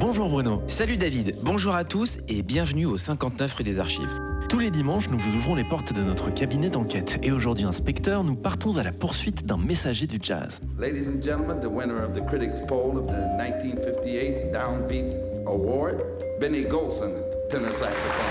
[0.00, 0.62] Bonjour Bruno.
[0.66, 4.12] Salut David, bonjour à tous et bienvenue au 59 rue des Archives.
[4.48, 7.18] Tous les dimanches, nous vous ouvrons les portes de notre cabinet d'enquête.
[7.22, 10.60] Et aujourd'hui, inspecteur, nous partons à la poursuite d'un messager du jazz.
[10.78, 15.04] Ladies and gentlemen, the winner of the Critics' Poll of the 1958 Downbeat
[15.46, 16.02] Award,
[16.40, 17.10] Benny Golson,
[17.48, 18.24] tenor saxophone.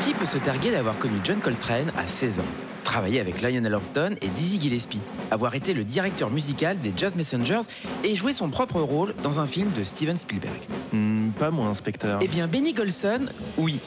[0.00, 2.67] Qui peut se targuer d'avoir connu John Coltrane à 16 ans?
[2.88, 7.60] Travailler avec Lionel Hampton et Dizzy Gillespie, avoir été le directeur musical des Jazz Messengers
[8.02, 10.58] et jouer son propre rôle dans un film de Steven Spielberg.
[10.94, 12.18] Hmm, pas moi, inspecteur.
[12.22, 13.26] Eh bien, Benny Golson,
[13.58, 13.78] oui.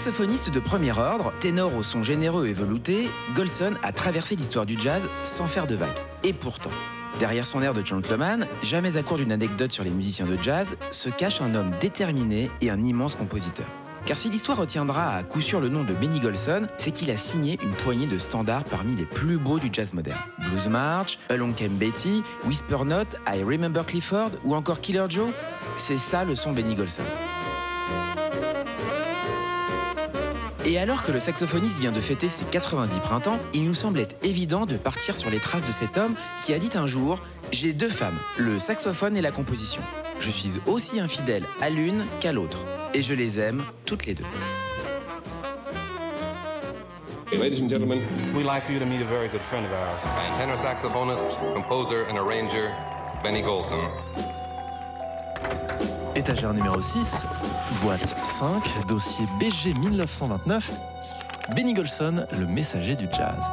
[0.00, 4.80] Saxophoniste de premier ordre, ténor au son généreux et velouté, Golson a traversé l'histoire du
[4.80, 5.88] jazz sans faire de vagues.
[6.24, 6.70] Et pourtant,
[7.18, 10.78] derrière son air de gentleman, jamais à court d'une anecdote sur les musiciens de jazz,
[10.90, 13.66] se cache un homme déterminé et un immense compositeur.
[14.06, 17.18] Car si l'histoire retiendra à coup sûr le nom de Benny Golson, c'est qu'il a
[17.18, 20.18] signé une poignée de standards parmi les plus beaux du jazz moderne.
[20.38, 25.28] Blues March, Along Came Betty, Whisper Note, I Remember Clifford ou encore Killer Joe,
[25.76, 27.04] c'est ça le son Benny Golson.
[30.70, 34.66] Et alors que le saxophoniste vient de fêter ses 90 printemps, il nous semblait évident
[34.66, 37.18] de partir sur les traces de cet homme qui a dit un jour
[37.50, 39.82] J'ai deux femmes, le saxophone et la composition.
[40.20, 44.22] Je suis aussi infidèle à l'une qu'à l'autre, et je les aime toutes les deux.
[47.32, 47.98] Ladies and gentlemen,
[48.32, 50.04] We'd like for you to meet a very good friend of ours.
[50.38, 52.70] tenor saxophonist, composer, and arranger,
[53.24, 53.90] Benny Golson.
[56.20, 57.24] Étagère numéro 6,
[57.82, 60.70] boîte 5, dossier BG 1929,
[61.56, 63.50] Benny Golson, le messager du jazz.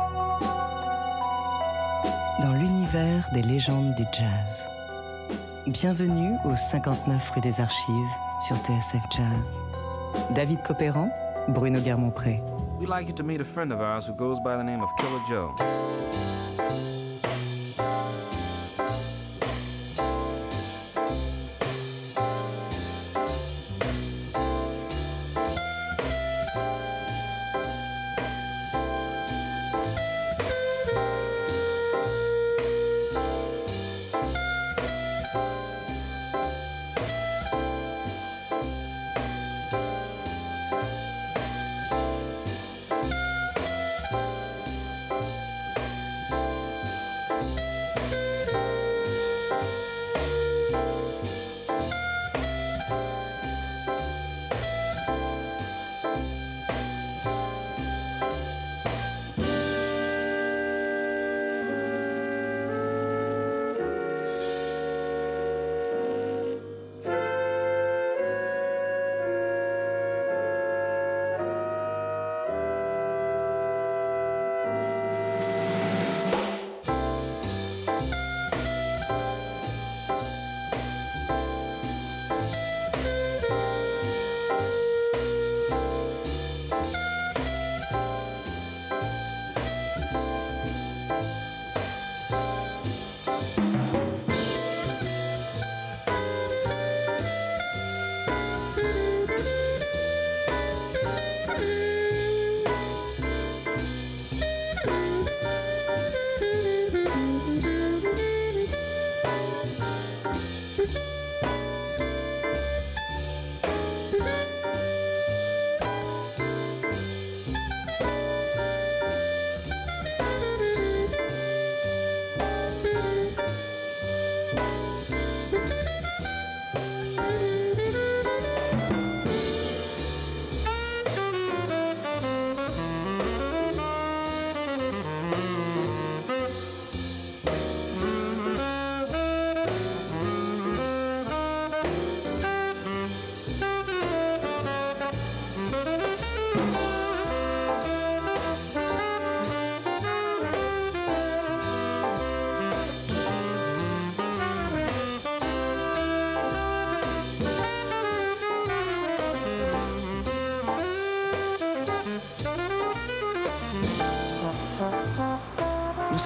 [2.41, 4.65] Dans l'univers des légendes du jazz.
[5.65, 9.63] Bienvenue au 59 rue des Archives sur TSF Jazz.
[10.31, 11.09] David Copéran,
[11.47, 12.41] Bruno Guermont-Pré.
[12.81, 14.89] We'd like you to meet a friend of ours who goes by the name of
[14.97, 15.55] Killer Joe.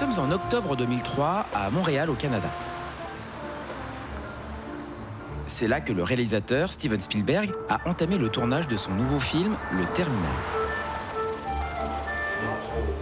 [0.02, 2.48] Sommes en octobre 2003 à Montréal, au Canada.
[5.46, 9.54] C'est là que le réalisateur Steven Spielberg a entamé le tournage de son nouveau film,
[9.70, 10.30] Le Terminal.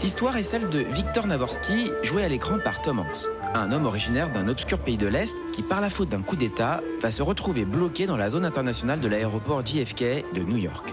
[0.02, 4.30] L'histoire est celle de Victor Navorsky, joué à l'écran par Tom Hanks, un homme originaire
[4.30, 7.64] d'un obscur pays de l'Est qui, par la faute d'un coup d'État, va se retrouver
[7.64, 10.92] bloqué dans la zone internationale de l'aéroport JFK de New York.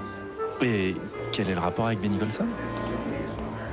[0.61, 0.95] Et
[1.33, 2.45] quel est le rapport avec Benny Golson?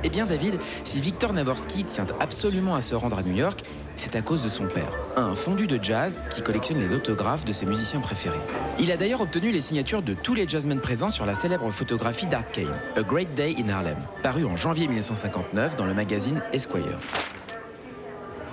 [0.05, 3.63] Eh bien David, si Victor Navorsky tient absolument à se rendre à New York,
[3.95, 7.51] c'est à cause de son père, un fondu de jazz qui collectionne les autographes de
[7.51, 8.37] ses musiciens préférés.
[8.77, 12.27] Il a d'ailleurs obtenu les signatures de tous les jazzmen présents sur la célèbre photographie
[12.27, 16.99] d'Art Kane, A Great Day in Harlem, parue en janvier 1959 dans le magazine Esquire.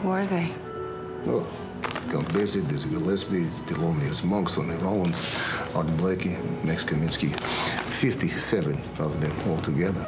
[0.03, 0.47] Who are they?
[1.29, 1.43] Oh,
[2.11, 5.21] Count Basie, Dizzy Gillespie, Thelonious Monks, Sonny Rollins,
[5.75, 7.31] Art Blakey, Max Kaminsky.
[7.91, 10.07] 57 of them all together.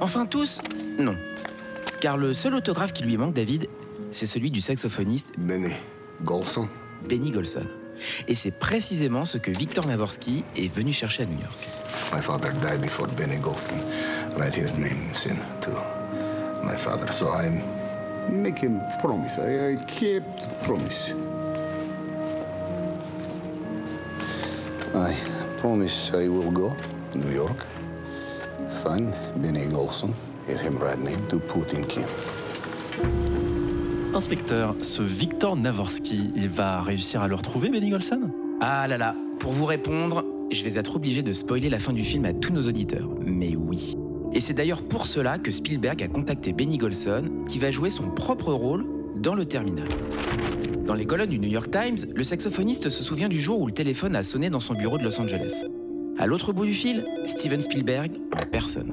[0.00, 0.62] Enfin tous
[1.00, 1.16] Non.
[2.00, 3.68] Car le seul autographe qui lui manque, David,
[4.12, 5.72] c'est celui du saxophoniste Benny
[6.22, 6.68] Golson.
[7.08, 7.66] Benny Golson.
[8.28, 11.68] Et c'est précisément ce que Victor Navorsky est venu chercher à New York.
[12.12, 13.76] My father died before Benny Golson
[14.36, 15.70] write his name in to
[16.64, 17.10] my father.
[17.12, 17.62] So I'm
[18.30, 19.38] making promise.
[19.38, 21.14] I, I kept promise.
[24.94, 25.14] I
[25.58, 26.74] promise I will go
[27.14, 27.66] New York,
[28.82, 30.12] find Benny Golson,
[30.58, 31.40] him right name to.
[34.12, 38.30] Inspecteur, ce Victor Navorsky, il va réussir à le retrouver, Benny Golson?
[38.60, 42.02] Ah là là, pour vous répondre, je vais être obligé de spoiler la fin du
[42.02, 43.08] film à tous nos auditeurs.
[43.24, 43.94] Mais oui.
[44.32, 48.10] Et c'est d'ailleurs pour cela que Spielberg a contacté Benny Golson, qui va jouer son
[48.10, 48.84] propre rôle
[49.16, 49.88] dans le terminal.
[50.84, 53.72] Dans les colonnes du New York Times, le saxophoniste se souvient du jour où le
[53.72, 55.62] téléphone a sonné dans son bureau de Los Angeles.
[56.18, 58.92] À l'autre bout du fil, Steven Spielberg en personne.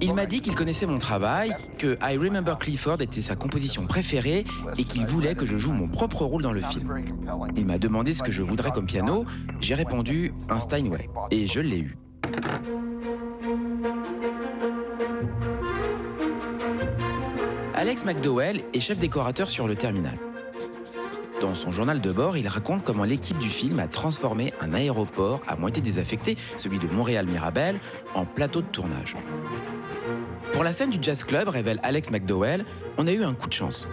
[0.00, 4.44] Il m'a dit qu'il connaissait mon travail, que I Remember Clifford était sa composition préférée
[4.78, 6.94] et qu'il voulait que je joue mon propre rôle dans le film.
[7.56, 9.24] Il m'a demandé ce que je voudrais comme piano,
[9.60, 11.96] j'ai répondu un Steinway et je l'ai eu.
[17.74, 20.16] Alex McDowell est chef décorateur sur le terminal.
[21.44, 25.42] Dans son journal de bord, il raconte comment l'équipe du film a transformé un aéroport
[25.46, 27.78] à moitié désaffecté, celui de Montréal-Mirabel,
[28.14, 29.14] en plateau de tournage.
[30.54, 32.64] Pour la scène du Jazz Club, révèle Alex McDowell,
[32.96, 33.90] on a eu un coup de chance.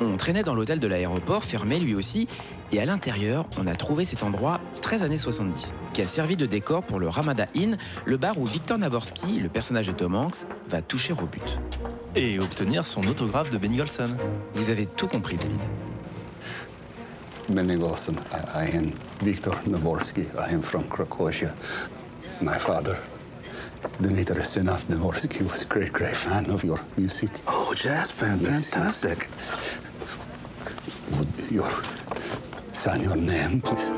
[0.00, 2.26] On traînait dans l'hôtel de l'aéroport, fermé lui aussi,
[2.72, 6.46] et à l'intérieur, on a trouvé cet endroit 13 années 70, qui a servi de
[6.46, 7.76] décor pour le Ramada Inn,
[8.06, 11.58] le bar où Victor Navorsky, le personnage de Tom Hanks, va toucher au but.
[12.16, 14.16] Et obtenir son autographe de Benny Golson.
[14.54, 15.60] Vous avez tout compris, David.
[17.54, 20.24] Benny Golson, I, I am Viktor Navorsky.
[20.38, 21.52] I am from Krakosia.
[22.40, 22.98] My father,
[24.00, 27.30] Dmitry Sinov Navorsky, was a great, great fan of your music.
[27.46, 29.28] Oh, jazz fan, Yes, fantastic.
[31.18, 31.70] Would your
[32.72, 33.90] sign your name, please?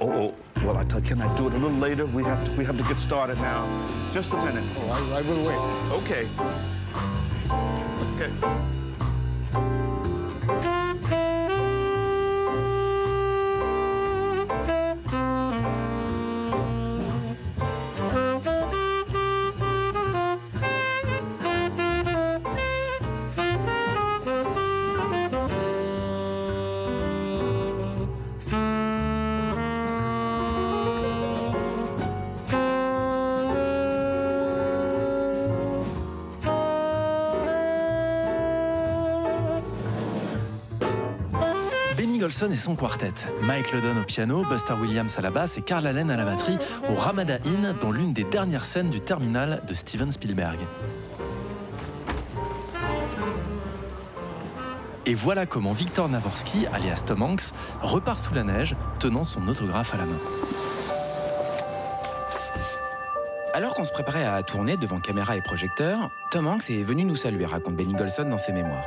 [0.00, 0.34] Oh, oh,
[0.64, 2.06] well, I tell you, can I do it a little later?
[2.06, 3.66] We have to, we have to get started now.
[4.12, 4.64] Just a minute.
[4.78, 5.58] Oh, I, I will wait.
[5.98, 6.28] Okay.
[8.14, 8.81] Okay.
[42.40, 43.12] Et son quartet.
[43.42, 46.56] Mike Lodon au piano, Buster Williams à la basse et Carl Allen à la batterie
[46.88, 50.58] au Ramada Inn dans l'une des dernières scènes du terminal de Steven Spielberg.
[55.04, 59.94] Et voilà comment Victor Navorsky, alias Tom Hanks, repart sous la neige, tenant son autographe
[59.94, 60.18] à la main.
[63.52, 67.16] Alors qu'on se préparait à tourner devant caméra et projecteur, Tom Hanks est venu nous
[67.16, 68.86] saluer, raconte Benny Golson dans ses mémoires.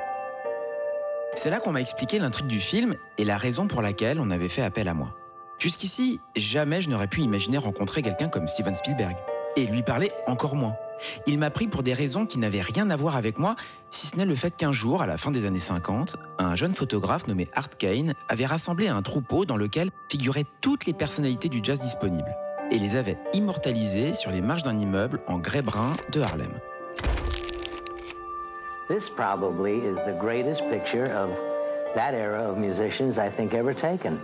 [1.35, 4.49] C'est là qu'on m'a expliqué l'intrigue du film et la raison pour laquelle on avait
[4.49, 5.13] fait appel à moi.
[5.59, 9.15] Jusqu'ici, jamais je n'aurais pu imaginer rencontrer quelqu'un comme Steven Spielberg.
[9.57, 10.75] Et lui parler encore moins.
[11.27, 13.55] Il m'a pris pour des raisons qui n'avaient rien à voir avec moi,
[13.91, 16.73] si ce n'est le fait qu'un jour, à la fin des années 50, un jeune
[16.73, 21.59] photographe nommé Art Kane avait rassemblé un troupeau dans lequel figuraient toutes les personnalités du
[21.61, 22.35] jazz disponibles
[22.71, 26.51] et les avait immortalisées sur les marches d'un immeuble en grès brun de Harlem.
[28.87, 31.35] This probably is the greatest picture of
[31.95, 34.21] that era of musicians I think ever taken.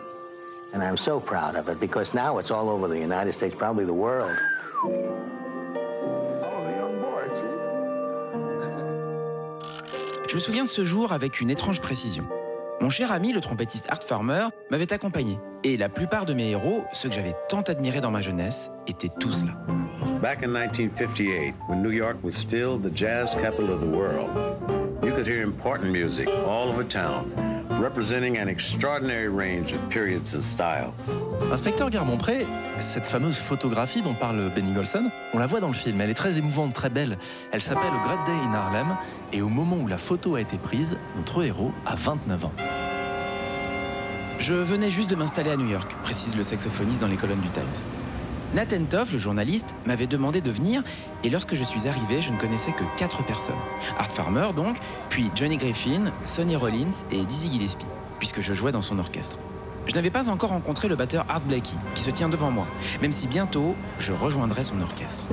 [0.72, 3.86] And I'm so proud of it because now it's all over the United States, probably
[3.86, 4.38] the world.
[10.28, 12.26] Je me souviens de ce jour avec une étrange précision.
[12.82, 15.38] Mon cher ami, le trompettiste Art Farmer, m'avait accompagné.
[15.64, 19.12] Et la plupart de mes héros, ceux que j'avais tant admirés dans ma jeunesse, étaient
[19.20, 19.52] tous là.
[20.20, 24.32] Back in 1958, when New York was still the jazz capital of the world,
[25.04, 27.30] you could hear important music all over town,
[27.82, 31.16] representing an extraordinary range of periods and styles.
[31.52, 32.46] Inspecteur Garmont-Pré,
[32.80, 36.00] cette fameuse photographie dont parle Benny Golson, on la voit dans le film.
[36.00, 37.18] Elle est très émouvante, très belle.
[37.52, 38.96] Elle s'appelle Great Day in Harlem.
[39.34, 42.54] Et au moment où la photo a été prise, notre héros a 29 ans.
[44.40, 47.50] Je venais juste de m'installer à New York, précise le saxophoniste dans les colonnes du
[47.50, 48.01] Times.
[48.54, 50.84] Nathan Toff, le journaliste, m'avait demandé de venir
[51.24, 53.56] et lorsque je suis arrivé, je ne connaissais que quatre personnes.
[53.98, 54.78] Art Farmer donc,
[55.10, 57.86] puis Johnny Griffin, Sonny Rollins et Dizzy Gillespie,
[58.20, 59.38] puisque je jouais dans son orchestre.
[59.88, 62.68] Je n'avais pas encore rencontré le batteur Art Blakey, qui se tient devant moi,
[63.02, 65.24] même si bientôt je rejoindrai son orchestre.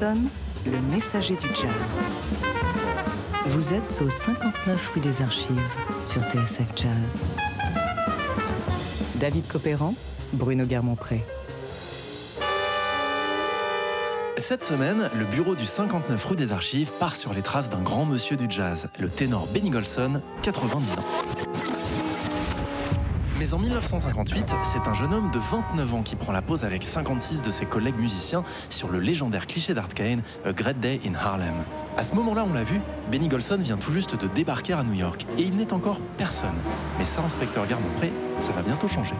[0.00, 2.04] Le messager du jazz.
[3.46, 7.24] Vous êtes au 59 rue des Archives sur TSF Jazz.
[9.20, 9.94] David Copéran,
[10.32, 11.24] Bruno Guermont-Pré.
[14.36, 18.04] Cette semaine, le bureau du 59 rue des Archives part sur les traces d'un grand
[18.04, 21.04] monsieur du jazz, le ténor Benny Golson, 90 ans.
[23.44, 26.82] Mais en 1958, c'est un jeune homme de 29 ans qui prend la pose avec
[26.82, 31.14] 56 de ses collègues musiciens sur le légendaire cliché d'Art Kane, A Great Day in
[31.14, 31.52] Harlem.
[31.98, 32.80] À ce moment-là, on l'a vu,
[33.12, 36.54] Benny Golson vient tout juste de débarquer à New York et il n'est encore personne.
[36.98, 38.10] Mais ça, inspecteur Garmont-Pré,
[38.40, 39.14] ça va bientôt changer.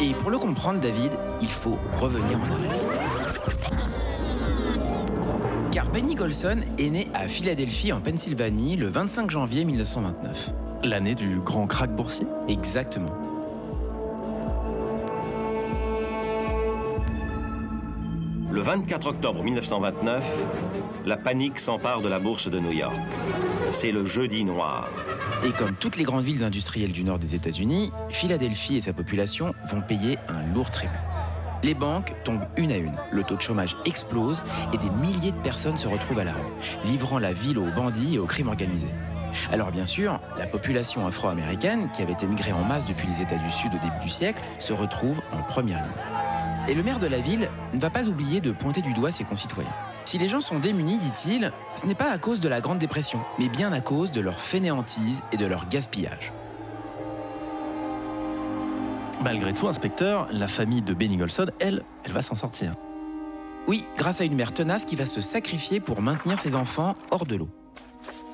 [0.00, 1.12] Et pour le comprendre, David,
[1.42, 2.72] il faut revenir en arrière.
[5.70, 10.52] Car Benny Golson est né à Philadelphie, en Pennsylvanie, le 25 janvier 1929.
[10.84, 13.12] L'année du grand crack boursier Exactement.
[18.50, 20.44] Le 24 octobre 1929,
[21.06, 22.96] la panique s'empare de la bourse de New York.
[23.70, 24.90] C'est le jeudi noir.
[25.44, 29.54] Et comme toutes les grandes villes industrielles du nord des États-Unis, Philadelphie et sa population
[29.66, 30.92] vont payer un lourd tribut.
[31.62, 35.40] Les banques tombent une à une, le taux de chômage explose et des milliers de
[35.42, 38.92] personnes se retrouvent à la rue, livrant la ville aux bandits et aux crimes organisés.
[39.52, 43.50] Alors bien sûr, la population afro-américaine, qui avait émigré en masse depuis les États du
[43.50, 46.68] Sud au début du siècle, se retrouve en première ligne.
[46.68, 49.24] Et le maire de la ville ne va pas oublier de pointer du doigt ses
[49.24, 49.72] concitoyens.
[50.04, 53.20] Si les gens sont démunis, dit-il, ce n'est pas à cause de la Grande Dépression,
[53.38, 56.32] mais bien à cause de leur fainéantise et de leur gaspillage.
[59.22, 62.74] Malgré tout, inspecteur, la famille de Benny Golson, elle, elle va s'en sortir.
[63.68, 67.24] Oui, grâce à une mère tenace qui va se sacrifier pour maintenir ses enfants hors
[67.24, 67.48] de l'eau.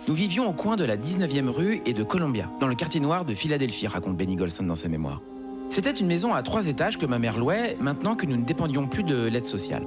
[0.08, 3.26] Nous vivions au coin de la 19e rue et de Columbia, dans le quartier noir
[3.26, 5.20] de Philadelphie, raconte Benny Golson dans ses mémoires.
[5.68, 8.86] C'était une maison à trois étages que ma mère louait maintenant que nous ne dépendions
[8.86, 9.86] plus de l'aide sociale.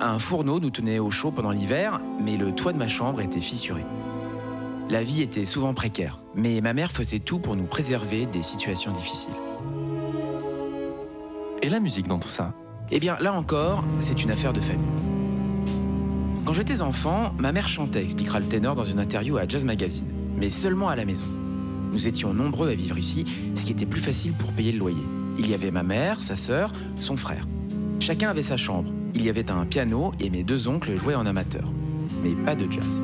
[0.00, 3.42] Un fourneau nous tenait au chaud pendant l'hiver, mais le toit de ma chambre était
[3.42, 3.84] fissuré.
[4.88, 8.92] La vie était souvent précaire, mais ma mère faisait tout pour nous préserver des situations
[8.92, 9.34] difficiles.
[11.60, 12.54] Et la musique dans tout ça?
[12.90, 15.09] Eh bien, là encore, c'est une affaire de famille.
[16.44, 20.06] Quand j'étais enfant, ma mère chantait, expliquera le ténor dans une interview à Jazz Magazine,
[20.36, 21.26] mais seulement à la maison.
[21.92, 25.02] Nous étions nombreux à vivre ici, ce qui était plus facile pour payer le loyer.
[25.38, 27.46] Il y avait ma mère, sa sœur, son frère.
[28.00, 28.90] Chacun avait sa chambre.
[29.14, 31.70] Il y avait un piano et mes deux oncles jouaient en amateur.
[32.22, 33.02] Mais pas de jazz.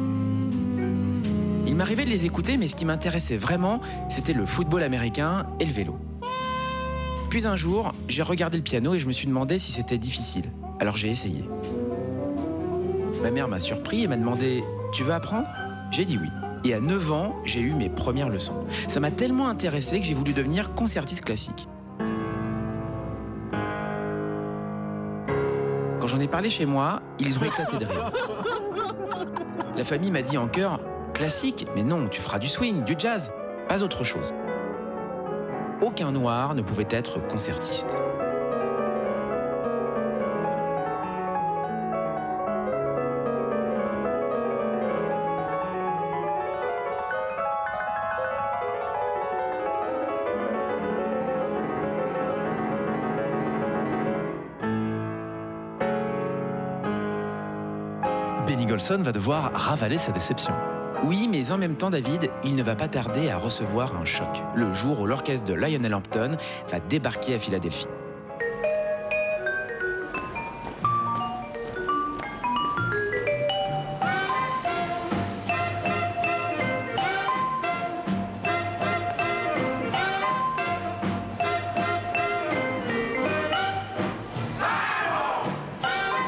[1.66, 5.66] Il m'arrivait de les écouter, mais ce qui m'intéressait vraiment, c'était le football américain et
[5.66, 5.98] le vélo.
[7.28, 10.44] Puis un jour, j'ai regardé le piano et je me suis demandé si c'était difficile.
[10.80, 11.44] Alors j'ai essayé.
[13.22, 15.46] Ma mère m'a surpris et m'a demandé Tu veux apprendre?
[15.90, 16.28] J'ai dit oui.
[16.64, 18.66] Et à 9 ans, j'ai eu mes premières leçons.
[18.88, 21.68] Ça m'a tellement intéressé que j'ai voulu devenir concertiste classique.
[26.00, 28.12] Quand j'en ai parlé chez moi, ils ont éclaté de rire.
[29.76, 30.80] La famille m'a dit en chœur
[31.14, 33.30] Classique Mais non, tu feras du swing, du jazz,
[33.68, 34.34] pas autre chose.
[35.82, 37.96] Aucun noir ne pouvait être concertiste.
[58.76, 60.52] Va devoir ravaler sa déception.
[61.02, 64.42] Oui, mais en même temps, David, il ne va pas tarder à recevoir un choc,
[64.54, 66.36] le jour où l'orchestre de Lionel Hampton
[66.70, 67.88] va débarquer à Philadelphie.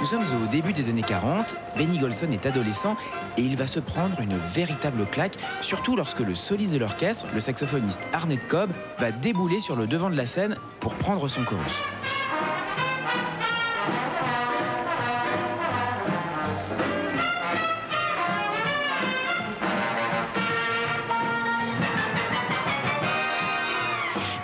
[0.09, 2.97] Sommes au début des années 40, Benny Golson est adolescent
[3.37, 7.40] et il va se prendre une véritable claque, surtout lorsque le soliste de l'orchestre, le
[7.40, 11.75] saxophoniste Arnett Cobb, va débouler sur le devant de la scène pour prendre son chorus.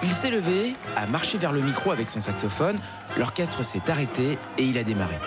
[0.02, 2.78] Il s'est levé, a marché vers le micro avec son saxophone,
[3.16, 5.18] l'orchestre s'est arrêté et il a démarré.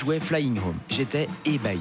[0.00, 0.78] Jouait Flying Home.
[0.88, 1.78] J'étais ébahi.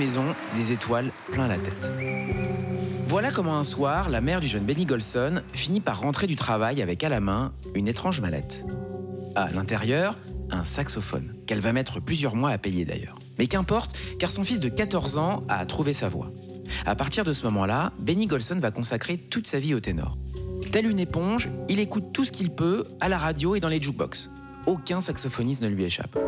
[0.00, 0.24] Maison,
[0.56, 1.92] des étoiles plein la tête.
[3.06, 6.80] Voilà comment un soir, la mère du jeune Benny Golson finit par rentrer du travail
[6.80, 8.64] avec à la main une étrange mallette.
[9.34, 10.16] À l'intérieur,
[10.50, 13.18] un saxophone, qu'elle va mettre plusieurs mois à payer d'ailleurs.
[13.38, 16.30] Mais qu'importe, car son fils de 14 ans a trouvé sa voix.
[16.86, 20.16] À partir de ce moment-là, Benny Golson va consacrer toute sa vie au ténor.
[20.72, 23.82] Tel une éponge, il écoute tout ce qu'il peut à la radio et dans les
[23.82, 24.30] jukebox.
[24.64, 26.18] Aucun saxophoniste ne lui échappe.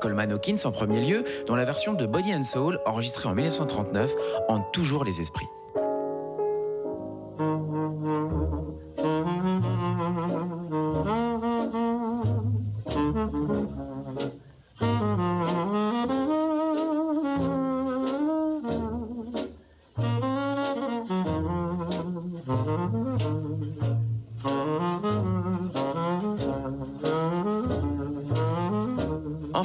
[0.00, 4.12] Coleman Hawkins en premier lieu, dont la version de Body and Soul, enregistrée en 1939,
[4.48, 5.46] hante toujours les esprits.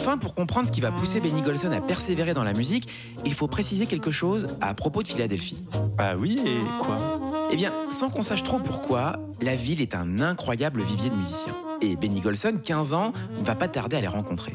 [0.06, 2.88] Enfin, pour comprendre ce qui va pousser Benny Golson à persévérer dans la musique,
[3.26, 5.64] il faut préciser quelque chose à propos de Philadelphie.
[5.98, 7.20] Ah oui, et quoi?
[7.52, 11.56] Eh bien, sans qu'on sache trop pourquoi, la ville est un incroyable vivier de musiciens.
[11.82, 14.54] Et Benny Golson, 15 ans, ne va pas tarder à les rencontrer.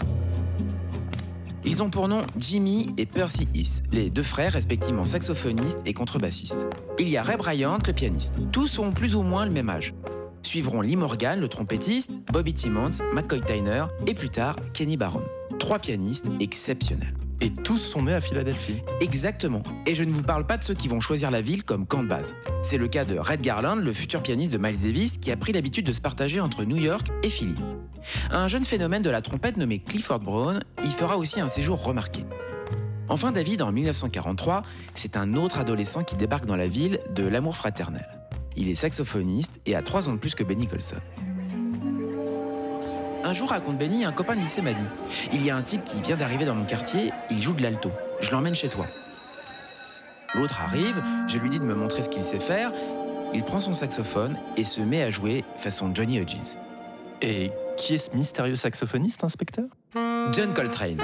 [1.64, 6.68] Ils ont pour nom Jimmy et Percy Heath, les deux frères respectivement saxophonistes et contrebassistes.
[7.00, 8.38] Il y a Ray Bryant, le pianiste.
[8.52, 9.94] Tous ont plus ou moins le même âge.
[10.42, 15.24] Suivront Lee Morgan, le trompettiste, Bobby Timmons, McCoy Tyner et plus tard Kenny Barron.
[15.60, 17.14] Trois pianistes exceptionnels.
[17.42, 18.82] Et tous sont nés à Philadelphie.
[19.00, 19.62] Exactement.
[19.86, 22.02] Et je ne vous parle pas de ceux qui vont choisir la ville comme camp
[22.02, 22.34] de base.
[22.62, 25.52] C'est le cas de Red Garland, le futur pianiste de Miles Davis, qui a pris
[25.52, 27.54] l'habitude de se partager entre New York et Philly.
[28.30, 32.24] Un jeune phénomène de la trompette nommé Clifford Brown y fera aussi un séjour remarqué.
[33.10, 34.62] Enfin, David, en 1943,
[34.94, 38.08] c'est un autre adolescent qui débarque dans la ville de l'amour fraternel.
[38.56, 40.96] Il est saxophoniste et a trois ans de plus que Benny Colson.
[43.22, 44.84] Un jour, raconte Benny, un copain de lycée m'a dit
[45.32, 47.90] Il y a un type qui vient d'arriver dans mon quartier, il joue de l'alto.
[48.20, 48.86] Je l'emmène chez toi.
[50.34, 52.72] L'autre arrive, je lui dis de me montrer ce qu'il sait faire.
[53.34, 56.56] Il prend son saxophone et se met à jouer façon Johnny Hodges.
[57.20, 59.66] Et qui est ce mystérieux saxophoniste, inspecteur?
[60.32, 61.00] John Coltrane.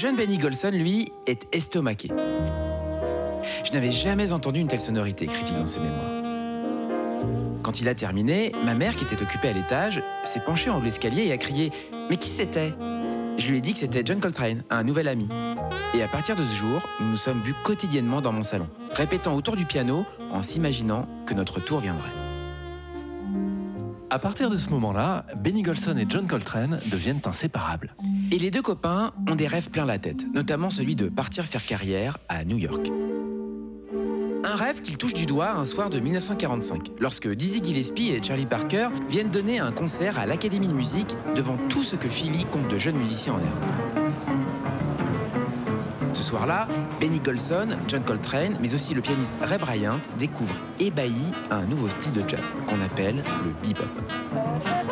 [0.00, 2.08] Jeune Benny Golson, lui, est estomaqué.
[2.08, 6.22] Je n'avais jamais entendu une telle sonorité, écrit-il dans ses mémoires.
[7.62, 11.24] Quand il a terminé, ma mère, qui était occupée à l'étage, s'est penchée en l'escalier
[11.24, 11.70] et a crié
[12.08, 12.72] Mais qui c'était?
[13.36, 15.28] Je lui ai dit que c'était John Coltrane, un nouvel ami.
[15.94, 19.34] Et à partir de ce jour, nous nous sommes vus quotidiennement dans mon salon, répétant
[19.34, 22.08] autour du piano en s'imaginant que notre tour viendrait.
[24.08, 27.94] À partir de ce moment-là, Benny Golson et John Coltrane deviennent inséparables.
[28.32, 31.64] Et les deux copains ont des rêves plein la tête, notamment celui de partir faire
[31.64, 32.92] carrière à New York.
[34.44, 38.46] Un rêve qu'ils touchent du doigt un soir de 1945, lorsque Dizzy Gillespie et Charlie
[38.46, 42.68] Parker viennent donner un concert à l'Académie de musique devant tout ce que Philly compte
[42.68, 43.64] de jeunes musiciens en herbe.
[46.12, 46.68] Ce soir-là,
[47.00, 52.12] Benny Golson, John Coltrane, mais aussi le pianiste Ray Bryant découvrent ébahi un nouveau style
[52.12, 54.89] de jazz qu'on appelle le bebop.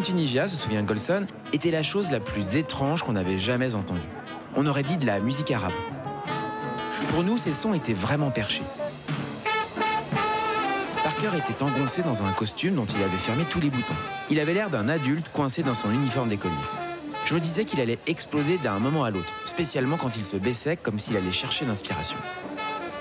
[0.00, 4.00] In Tunisia, se souvient Golson, était la chose la plus étrange qu'on avait jamais entendue.
[4.56, 5.74] On aurait dit de la musique arabe.
[7.08, 8.62] Pour nous, ces sons étaient vraiment perchés.
[11.04, 13.92] Parker était engoncé dans un costume dont il avait fermé tous les boutons.
[14.30, 16.54] Il avait l'air d'un adulte coincé dans son uniforme d'écolier.
[17.26, 20.78] Je me disais qu'il allait exploser d'un moment à l'autre, spécialement quand il se baissait
[20.78, 22.16] comme s'il allait chercher l'inspiration.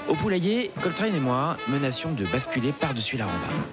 [0.09, 3.63] Au poulailler, Coltrane et moi menacions de basculer par-dessus la rambarde.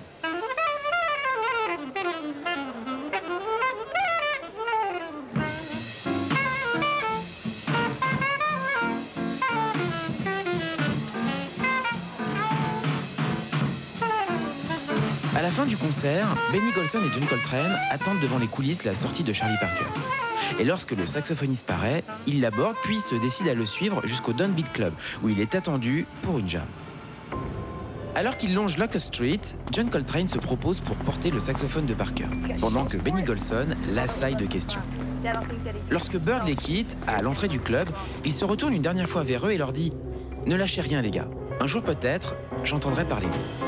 [15.66, 19.32] Fin du concert, Benny Golson et John Coltrane attendent devant les coulisses la sortie de
[19.32, 19.84] Charlie Parker.
[20.60, 24.72] Et lorsque le saxophoniste paraît, il l'aborde puis se décide à le suivre jusqu'au Downbeat
[24.72, 26.66] Club, où il est attendu pour une jam.
[28.14, 29.40] Alors qu'il longe Locust Street,
[29.72, 32.26] John Coltrane se propose pour porter le saxophone de Parker,
[32.60, 34.80] pendant que Benny Golson l'assaille de questions.
[35.90, 37.88] Lorsque Bird les quitte, à l'entrée du club,
[38.24, 39.92] il se retourne une dernière fois vers eux et leur dit
[40.46, 41.28] Ne lâchez rien, les gars.
[41.60, 43.65] Un jour peut-être, j'entendrai parler d'eux.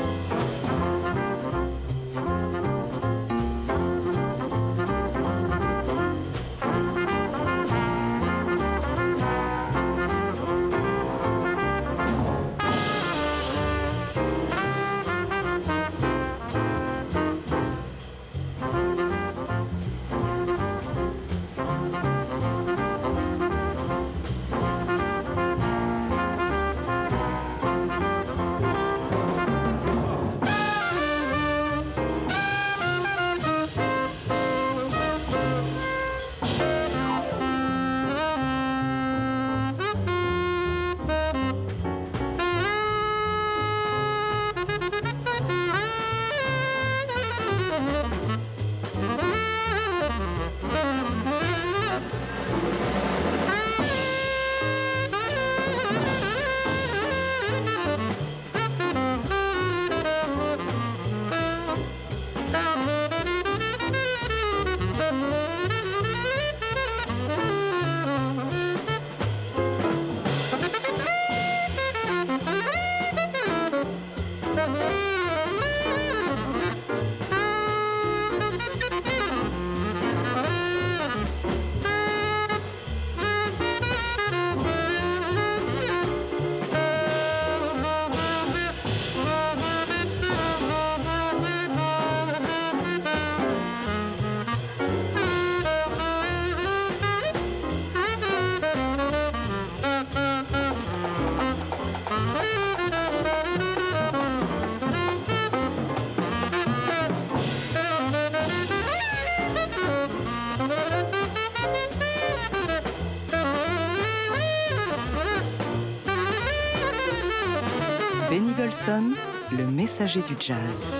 [118.31, 119.15] Golson,
[119.57, 120.93] le messager du jazz.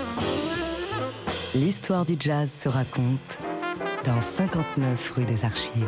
[1.54, 3.38] L'histoire du jazz se raconte
[4.04, 5.86] dans 59 rue des Archives.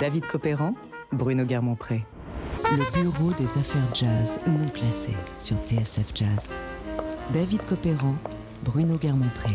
[0.00, 0.74] David Copéran,
[1.12, 2.06] Bruno Guermont-Pré.
[2.64, 6.54] Le bureau des affaires jazz non classées sur TSF Jazz.
[7.34, 8.16] David Copéran,
[8.64, 9.52] Bruno Guermont-Pré.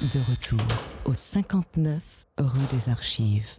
[0.00, 0.66] De retour
[1.06, 3.56] au 59 rue des Archives.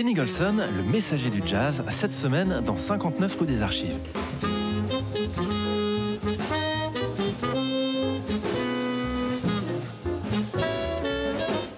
[0.00, 3.98] Benny Golson, le messager du jazz, cette semaine dans 59 rue des Archives.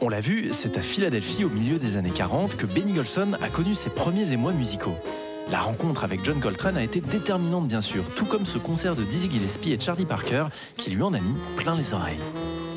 [0.00, 3.48] On l'a vu, c'est à Philadelphie au milieu des années 40 que Benny Golson a
[3.48, 4.94] connu ses premiers émois musicaux.
[5.50, 9.02] La rencontre avec John Coltrane a été déterminante bien sûr, tout comme ce concert de
[9.02, 10.44] Dizzy Gillespie et Charlie Parker
[10.76, 12.20] qui lui en a mis plein les oreilles.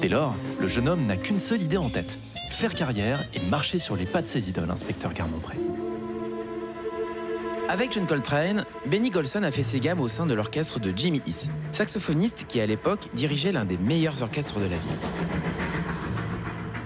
[0.02, 2.18] Dès lors, le jeune homme n'a qu'une seule idée en tête,
[2.56, 5.58] faire carrière et marcher sur les pas de ses idoles, inspecteur Garmont-Pré.
[7.68, 11.22] Avec John Coltrane, Benny Golson a fait ses gammes au sein de l'orchestre de Jimmy
[11.28, 15.00] East, saxophoniste qui à l'époque dirigeait l'un des meilleurs orchestres de la ville.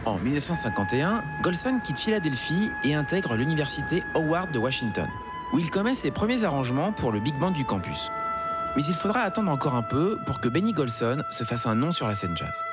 [0.05, 5.08] En 1951, Golson quitte Philadelphie et intègre l'université Howard de Washington,
[5.53, 8.10] où il commet ses premiers arrangements pour le big band du campus.
[8.75, 11.91] Mais il faudra attendre encore un peu pour que Benny Golson se fasse un nom
[11.91, 12.63] sur la scène jazz.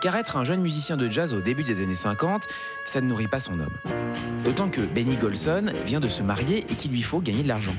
[0.00, 2.46] Car être un jeune musicien de jazz au début des années 50,
[2.84, 3.76] ça ne nourrit pas son homme.
[4.44, 7.74] D'autant que Benny Golson vient de se marier et qu'il lui faut gagner de l'argent.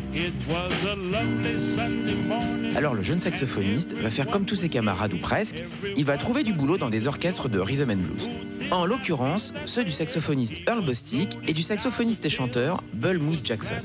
[2.76, 5.64] Alors le jeune saxophoniste va faire comme tous ses camarades ou presque,
[5.96, 8.30] il va trouver du boulot dans des orchestres de rhythm and blues.
[8.72, 13.82] En l'occurrence, ceux du saxophoniste Earl Bostic et du saxophoniste et chanteur Bull Moose Jackson.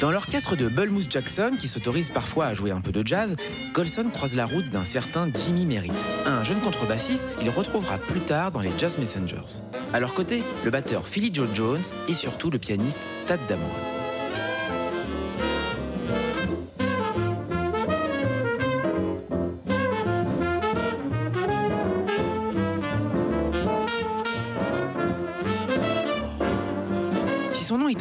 [0.00, 3.36] Dans l'orchestre de Bull Moose Jackson, qui s'autorise parfois à jouer un peu de jazz,
[3.72, 8.52] Golson croise la route d'un certain Jimmy Merritt, un jeune contrebassiste qu'il retrouvera plus tard
[8.52, 9.62] dans les Jazz Messengers.
[9.92, 13.91] À leur côté, le batteur Philly Joe Jones et surtout le pianiste Tad Dameron.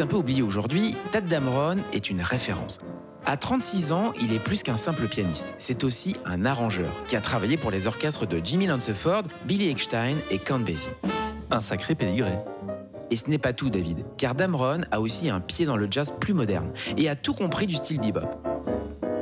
[0.02, 2.80] Un peu oublié aujourd'hui, Tad Dameron est une référence.
[3.26, 5.54] À 36 ans, il est plus qu'un simple pianiste.
[5.60, 10.18] C'est aussi un arrangeur qui a travaillé pour les orchestres de Jimmy Lanceford, Billy Eckstein
[10.32, 10.90] et Count Basie.
[11.52, 12.34] Un sacré pédigré.
[13.12, 16.14] Et ce n'est pas tout, David, car Dameron a aussi un pied dans le jazz
[16.20, 18.30] plus moderne et a tout compris du style bebop.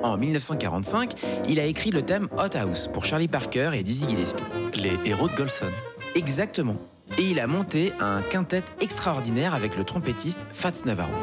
[0.04, 1.14] En 1945,
[1.50, 4.44] il a écrit le thème Hot House pour Charlie Parker et Dizzy Gillespie.
[4.76, 5.72] Les héros de Golson.
[6.16, 6.78] Exactement.
[7.18, 11.14] Et il a monté un quintet extraordinaire avec le trompettiste Fats Navarro.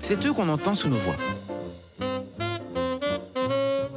[0.00, 1.16] C'est eux qu'on entend sous nos voix.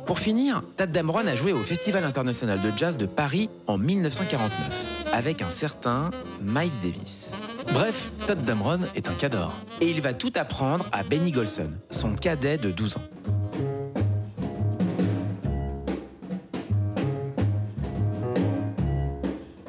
[0.05, 4.87] Pour finir, Tad Dameron a joué au Festival international de jazz de Paris en 1949
[5.13, 6.09] avec un certain
[6.41, 7.31] Miles Davis.
[7.73, 9.53] Bref, Tad Dameron est un cador.
[9.81, 13.03] Et il va tout apprendre à Benny Golson, son cadet de 12 ans.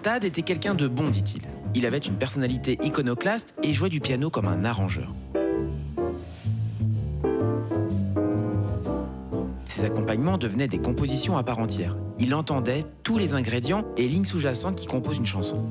[0.00, 1.42] Tad était quelqu'un de bon, dit-il.
[1.74, 5.08] Il avait une personnalité iconoclaste et jouait du piano comme un arrangeur.
[9.68, 11.96] Ses accompagnements devenaient des compositions à part entière.
[12.18, 15.70] Il entendait tous les ingrédients et lignes sous-jacentes qui composent une chanson.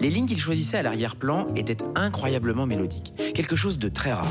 [0.00, 4.30] Les lignes qu'il choisissait à l'arrière-plan étaient incroyablement mélodiques, quelque chose de très rare.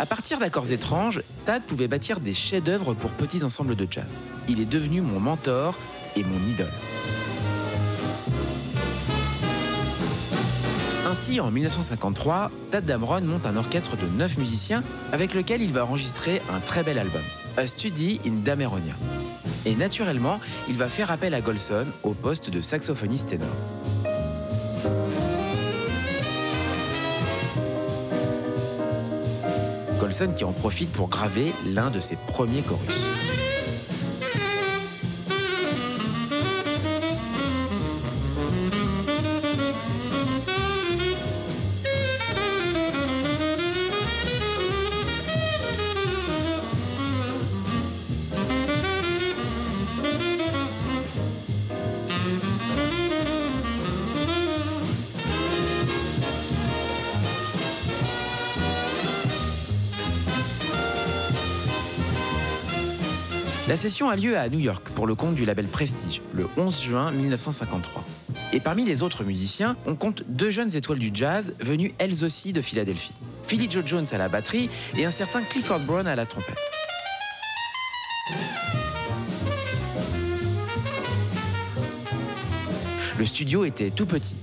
[0.00, 4.06] À partir d'accords étranges, Tad pouvait bâtir des chefs-d'œuvre pour petits ensembles de jazz.
[4.48, 5.76] Il est devenu mon mentor
[6.14, 6.70] et mon idole.
[11.04, 15.84] Ainsi, en 1953, Tad Dameron monte un orchestre de 9 musiciens avec lequel il va
[15.84, 17.22] enregistrer un très bel album,
[17.56, 18.94] A Study in Dameronia.
[19.66, 23.48] Et naturellement, il va faire appel à Golson au poste de saxophoniste ténor.
[30.08, 33.27] Qui en profite pour graver l'un de ses premiers chorus.
[63.78, 67.10] Session a lieu à New York pour le compte du label Prestige, le 11 juin
[67.12, 68.04] 1953.
[68.52, 72.52] Et parmi les autres musiciens, on compte deux jeunes étoiles du jazz venues elles aussi
[72.52, 73.12] de Philadelphie.
[73.46, 76.58] Philly Joe Jones à la batterie et un certain Clifford Brown à la trompette.
[83.16, 84.36] Le studio était tout petit.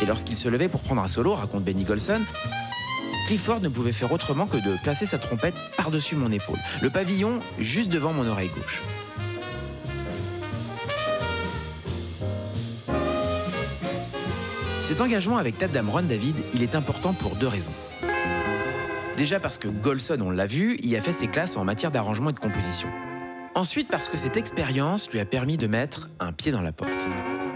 [0.00, 2.20] Et lorsqu'il se levait pour prendre un solo, raconte Benny Golson,
[3.30, 7.38] Clifford ne pouvait faire autrement que de placer sa trompette par-dessus mon épaule, le pavillon
[7.60, 8.82] juste devant mon oreille gauche.
[14.82, 17.70] Cet engagement avec Tad Dameron, David, il est important pour deux raisons.
[19.16, 22.30] Déjà parce que Golson, on l'a vu, y a fait ses classes en matière d'arrangement
[22.30, 22.88] et de composition.
[23.54, 27.06] Ensuite parce que cette expérience lui a permis de mettre un pied dans la porte.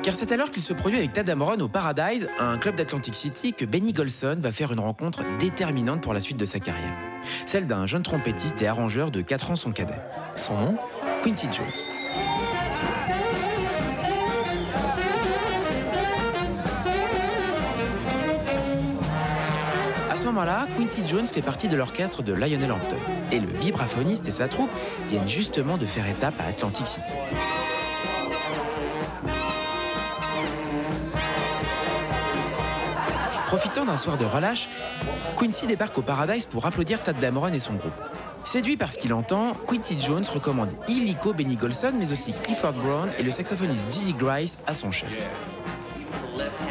[0.05, 3.55] Car c'est alors qu'il se produit avec Tad Dameron au Paradise, un club d'Atlantic City,
[3.55, 6.93] que Benny Golson va faire une rencontre déterminante pour la suite de sa carrière.
[7.47, 9.99] Celle d'un jeune trompettiste et arrangeur de 4 ans son cadet.
[10.37, 10.77] Son nom
[11.23, 11.67] Quincy Jones.
[20.11, 22.97] À ce moment-là, Quincy Jones fait partie de l'orchestre de Lionel Hampton.
[23.33, 24.71] Et le vibraphoniste et sa troupe
[25.09, 27.15] viennent justement de faire étape à Atlantic City.
[33.55, 34.69] Profitant d'un soir de relâche,
[35.39, 37.93] Quincy débarque au Paradise pour applaudir Tad Dameron et son groupe.
[38.43, 43.11] Séduit par ce qu'il entend, Quincy Jones recommande illico Benny Golson, mais aussi Clifford Brown
[43.17, 45.31] et le saxophoniste Gigi Grice à son chef.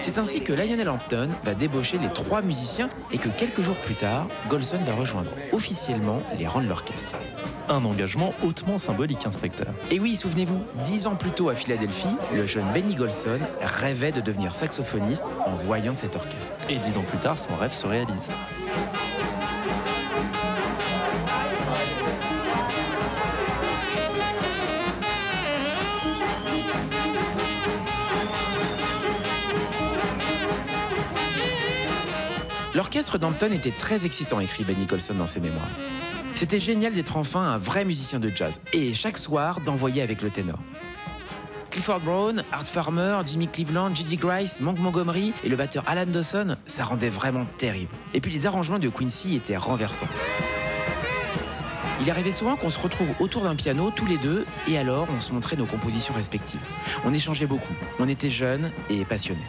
[0.03, 3.95] C'est ainsi que Lionel Hampton va débaucher les trois musiciens et que quelques jours plus
[3.95, 7.13] tard, Golson va rejoindre officiellement les rangs de l'orchestre.
[7.69, 9.73] Un engagement hautement symbolique, inspecteur.
[9.91, 14.19] Et oui, souvenez-vous, dix ans plus tôt à Philadelphie, le jeune Benny Golson rêvait de
[14.19, 16.51] devenir saxophoniste en voyant cet orchestre.
[16.69, 18.29] Et dix ans plus tard, son rêve se réalise.
[32.75, 35.69] L'orchestre d'Hampton était très excitant, écrit Benny Colson dans ses mémoires.
[36.33, 40.31] C'était génial d'être enfin un vrai musicien de jazz et chaque soir d'envoyer avec le
[40.31, 40.57] ténor.
[41.69, 46.55] Clifford Brown, Art Farmer, Jimmy Cleveland, Gigi Grice, Monk Montgomery et le batteur Alan Dawson,
[46.65, 47.91] ça rendait vraiment terrible.
[48.15, 50.07] Et puis les arrangements de Quincy étaient renversants.
[52.01, 55.19] Il arrivait souvent qu'on se retrouve autour d'un piano tous les deux et alors on
[55.19, 56.59] se montrait nos compositions respectives.
[57.05, 59.41] On échangeait beaucoup, on était jeunes et passionnés.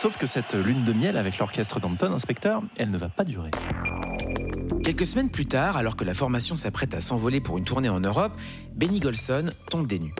[0.00, 3.50] Sauf que cette lune de miel avec l'orchestre d'Hampton, inspecteur, elle ne va pas durer.
[4.82, 8.00] Quelques semaines plus tard, alors que la formation s'apprête à s'envoler pour une tournée en
[8.00, 8.32] Europe,
[8.74, 10.14] Benny Golson tombe des nues.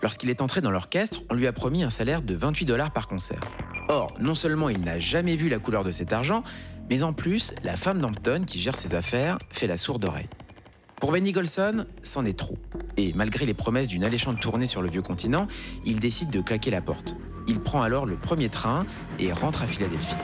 [0.00, 3.08] Lorsqu'il est entré dans l'orchestre, on lui a promis un salaire de 28 dollars par
[3.08, 3.40] concert.
[3.88, 6.44] Or, non seulement il n'a jamais vu la couleur de cet argent,
[6.88, 10.28] mais en plus, la femme d'Hampton qui gère ses affaires fait la sourde oreille.
[11.00, 12.58] Pour Benny Golson, c'en est trop.
[12.96, 15.48] Et malgré les promesses d'une alléchante tournée sur le vieux continent,
[15.84, 17.16] il décide de claquer la porte.
[17.48, 18.86] Il prend alors le premier train
[19.18, 20.16] et rentre à Philadelphie.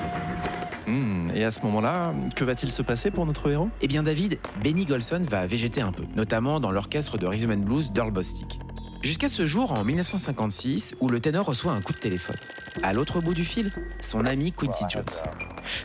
[0.86, 3.68] Hmm, et à ce moment-là, que va-t-il se passer pour notre héros?
[3.80, 7.64] Eh bien David, Benny Golson va végéter un peu, notamment dans l'orchestre de rhythm and
[7.64, 8.58] blues d'Earl Bostic.
[9.02, 12.36] Jusqu'à ce jour, en 1956, où le ténor reçoit un coup de téléphone.
[12.82, 15.04] À l'autre bout du fil, son ami Quincy Jones.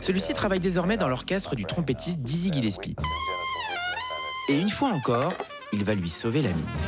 [0.00, 2.96] Celui-ci travaille désormais dans l'orchestre du trompettiste Dizzy Gillespie.
[4.48, 5.34] Et une fois encore,
[5.72, 6.84] il va lui sauver la mise.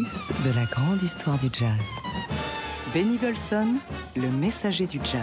[0.00, 2.00] De la grande histoire du jazz.
[2.94, 3.74] Benny Golson,
[4.16, 5.20] le messager du jazz.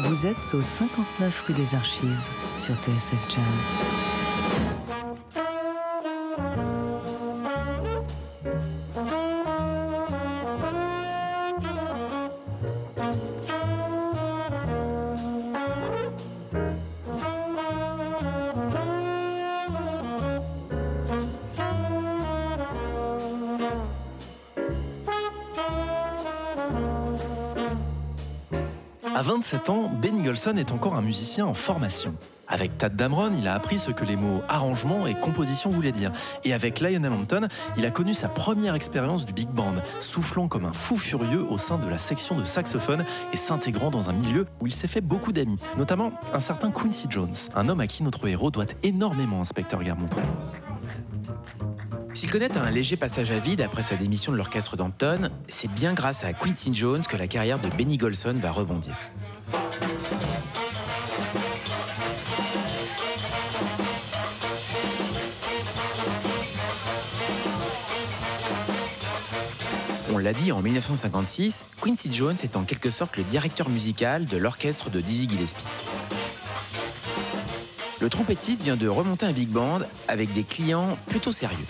[0.00, 2.20] Vous êtes au 59 rue des Archives
[2.58, 4.01] sur TSF Jazz.
[29.42, 32.14] 27 ans, Benny Golson est encore un musicien en formation.
[32.46, 36.12] Avec Tad Damron, il a appris ce que les mots arrangement et composition voulaient dire.
[36.44, 40.64] Et avec Lionel Hampton, il a connu sa première expérience du big band, soufflant comme
[40.64, 44.46] un fou furieux au sein de la section de saxophone et s'intégrant dans un milieu
[44.60, 48.04] où il s'est fait beaucoup d'amis, notamment un certain Quincy Jones, un homme à qui
[48.04, 50.22] notre héros doit énormément, inspecteur Garmont-Pré.
[52.14, 55.94] S'il connaît un léger passage à vide après sa démission de l'orchestre d'Hampton, c'est bien
[55.94, 58.94] grâce à Quincy Jones que la carrière de Benny Golson va rebondir.
[70.14, 74.36] On l'a dit, en 1956, Quincy Jones est en quelque sorte le directeur musical de
[74.36, 75.64] l'orchestre de Dizzy Gillespie.
[78.00, 81.66] Le trompettiste vient de remonter un big band avec des clients plutôt sérieux.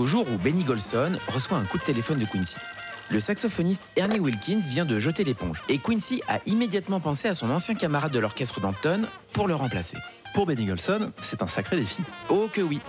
[0.00, 2.56] Jusqu'au jour où Benny Golson reçoit un coup de téléphone de Quincy.
[3.10, 7.50] Le saxophoniste Ernie Wilkins vient de jeter l'éponge et Quincy a immédiatement pensé à son
[7.50, 9.02] ancien camarade de l'orchestre d'Hampton
[9.34, 9.98] pour le remplacer.
[10.32, 12.00] Pour Benny Golson, c'est un sacré défi.
[12.30, 12.80] Oh que oui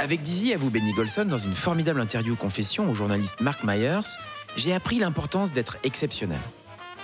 [0.00, 4.16] Avec Dizzy avoue Benny Golson dans une formidable interview confession au journaliste Mark Myers,
[4.56, 6.40] j'ai appris l'importance d'être exceptionnel.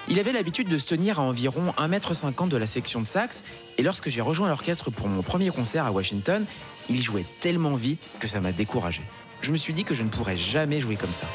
[0.09, 3.45] Il avait l'habitude de se tenir à environ 1m50 de la section de sax,
[3.79, 6.45] et lorsque j'ai rejoint l'orchestre pour mon premier concert à Washington,
[6.91, 9.03] il jouait tellement vite que ça m'a découragé.
[9.41, 11.27] Je me suis dit que je ne pourrais jamais jouer comme ça.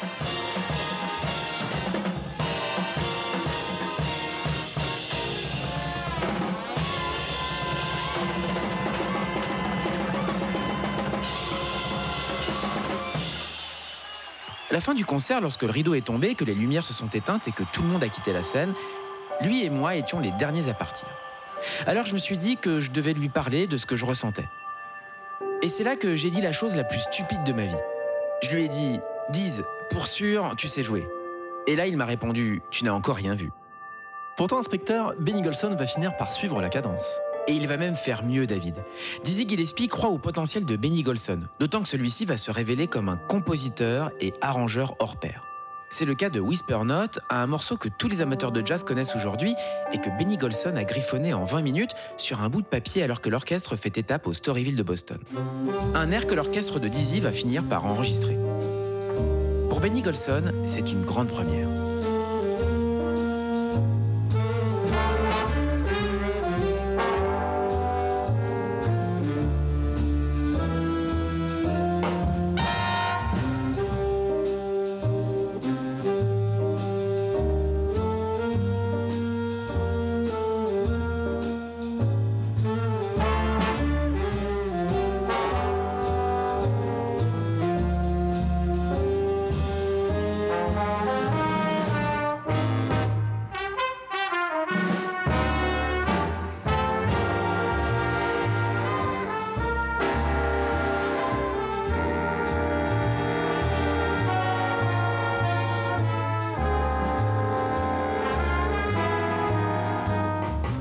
[14.78, 17.48] La fin du concert, lorsque le rideau est tombé, que les lumières se sont éteintes
[17.48, 18.74] et que tout le monde a quitté la scène,
[19.40, 21.08] lui et moi étions les derniers à partir.
[21.88, 24.46] Alors je me suis dit que je devais lui parler de ce que je ressentais.
[25.62, 27.82] Et c'est là que j'ai dit la chose la plus stupide de ma vie.
[28.44, 29.00] Je lui ai dit
[29.30, 31.08] Diz, pour sûr, tu sais jouer.
[31.66, 33.50] Et là, il m'a répondu Tu n'as encore rien vu.
[34.36, 37.18] Pourtant, inspecteur, Benny Golson va finir par suivre la cadence.
[37.48, 38.74] Et il va même faire mieux, David.
[39.24, 43.08] Dizzy Gillespie croit au potentiel de Benny Golson, d'autant que celui-ci va se révéler comme
[43.08, 45.42] un compositeur et arrangeur hors pair.
[45.88, 49.16] C'est le cas de Whisper Note, un morceau que tous les amateurs de jazz connaissent
[49.16, 49.54] aujourd'hui
[49.94, 53.22] et que Benny Golson a griffonné en 20 minutes sur un bout de papier alors
[53.22, 55.18] que l'orchestre fait étape au Storyville de Boston.
[55.94, 58.36] Un air que l'orchestre de Dizzy va finir par enregistrer.
[59.70, 61.87] Pour Benny Golson, c'est une grande première.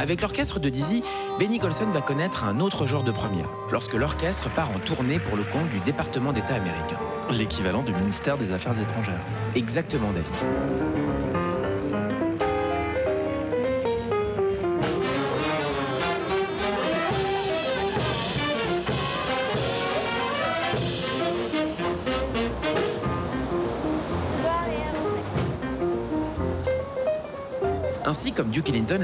[0.07, 1.03] Avec l'orchestre de Dizzy,
[1.37, 5.35] Benny Golson va connaître un autre genre de première, lorsque l'orchestre part en tournée pour
[5.35, 6.95] le compte du département d'État américain.
[7.29, 9.19] L'équivalent du ministère des Affaires étrangères.
[9.53, 11.16] Exactement, David.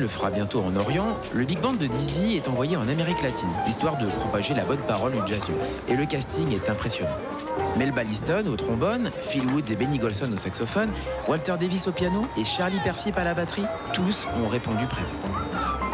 [0.03, 3.49] Le fera bientôt en Orient, le big band de Dizzy est envoyé en Amérique latine,
[3.65, 5.79] histoire de propager la bonne parole du jazz US.
[5.87, 7.15] Et le casting est impressionnant.
[7.77, 10.89] Melba Liston au trombone, Phil Woods et Benny Golson au saxophone,
[11.29, 15.15] Walter Davis au piano et Charlie Persip à la batterie, tous ont répondu présent.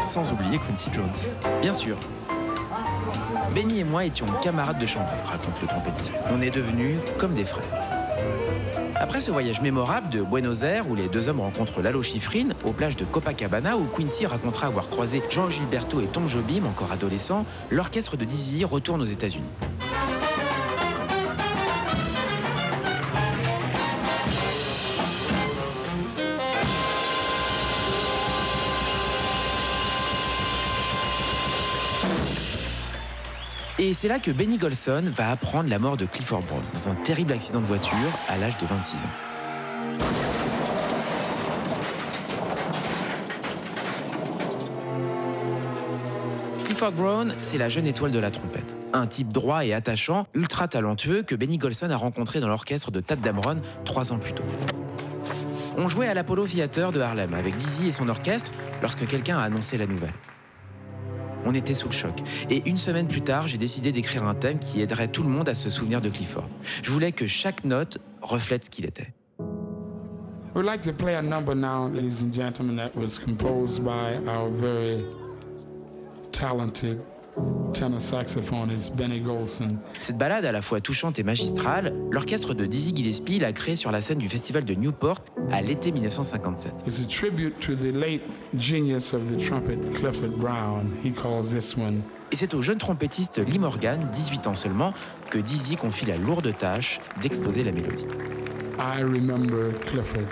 [0.00, 1.60] Sans oublier Quincy Jones.
[1.62, 1.96] Bien sûr.
[3.54, 6.20] Benny et moi étions camarades de chambre, raconte le trompettiste.
[6.32, 7.79] On est devenus comme des frères.
[9.02, 12.72] Après ce voyage mémorable de Buenos Aires où les deux hommes rencontrent Lalo Schifrin, aux
[12.72, 17.46] plages de Copacabana où Quincy racontera avoir croisé Jean Gilberto et Tom Jobim encore adolescents,
[17.70, 19.48] l'orchestre de Dizzy retourne aux États-Unis.
[33.82, 36.94] Et c'est là que Benny Golson va apprendre la mort de Clifford Brown dans un
[36.96, 37.96] terrible accident de voiture
[38.28, 39.00] à l'âge de 26 ans.
[46.66, 48.76] Clifford Brown, c'est la jeune étoile de la trompette.
[48.92, 53.00] Un type droit et attachant, ultra talentueux que Benny Golson a rencontré dans l'orchestre de
[53.00, 54.44] Tad Dameron trois ans plus tôt.
[55.78, 58.52] On jouait à l'Apollo Theater de Harlem avec Dizzy et son orchestre
[58.82, 60.12] lorsque quelqu'un a annoncé la nouvelle.
[61.44, 62.14] On était sous le choc.
[62.50, 65.48] Et une semaine plus tard, j'ai décidé d'écrire un thème qui aiderait tout le monde
[65.48, 66.48] à se souvenir de Clifford.
[66.82, 69.12] Je voulais que chaque note reflète ce qu'il était.
[70.54, 74.50] We'd like to play a number now, ladies and gentlemen, that was composed by our
[74.50, 75.04] very
[76.32, 77.00] talented
[77.72, 79.78] tenor saxophonist Benny Golson.
[80.00, 83.92] Cette balade à la fois touchante et magistrale, l'orchestre de Dizzy Gillespie l'a créée sur
[83.92, 86.84] la scène du festival de Newport à l'été 1957.
[86.86, 88.22] It's a tribute to the late
[88.58, 90.92] genius of the trumpet Clifford Brown.
[91.04, 92.02] He calls this one
[92.32, 94.92] Et c'est au jeune trompettiste Lee Morgan, 18 ans seulement,
[95.30, 98.06] que Dizzy confie la lourde tâche d'exposer la mélodie.
[98.78, 100.26] I Remember Clifford.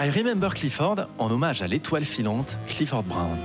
[0.00, 3.36] I Remember Clifford en hommage à l'étoile filante Clifford Brown.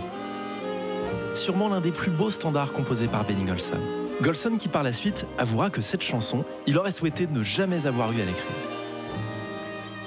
[1.33, 3.79] Sûrement l'un des plus beaux standards composés par Benny Golson.
[4.21, 8.11] Golson qui par la suite avouera que cette chanson, il aurait souhaité ne jamais avoir
[8.11, 8.45] eu à l'écrire.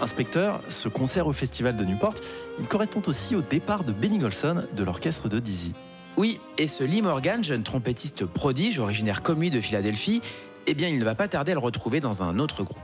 [0.00, 2.14] Inspecteur, ce concert au festival de Newport,
[2.60, 5.74] il correspond aussi au départ de Benny Golson de l'orchestre de Dizzy.
[6.16, 10.22] Oui, et ce Lee Morgan, jeune trompettiste prodige originaire comme lui de Philadelphie,
[10.68, 12.78] eh bien il ne va pas tarder à le retrouver dans un autre groupe.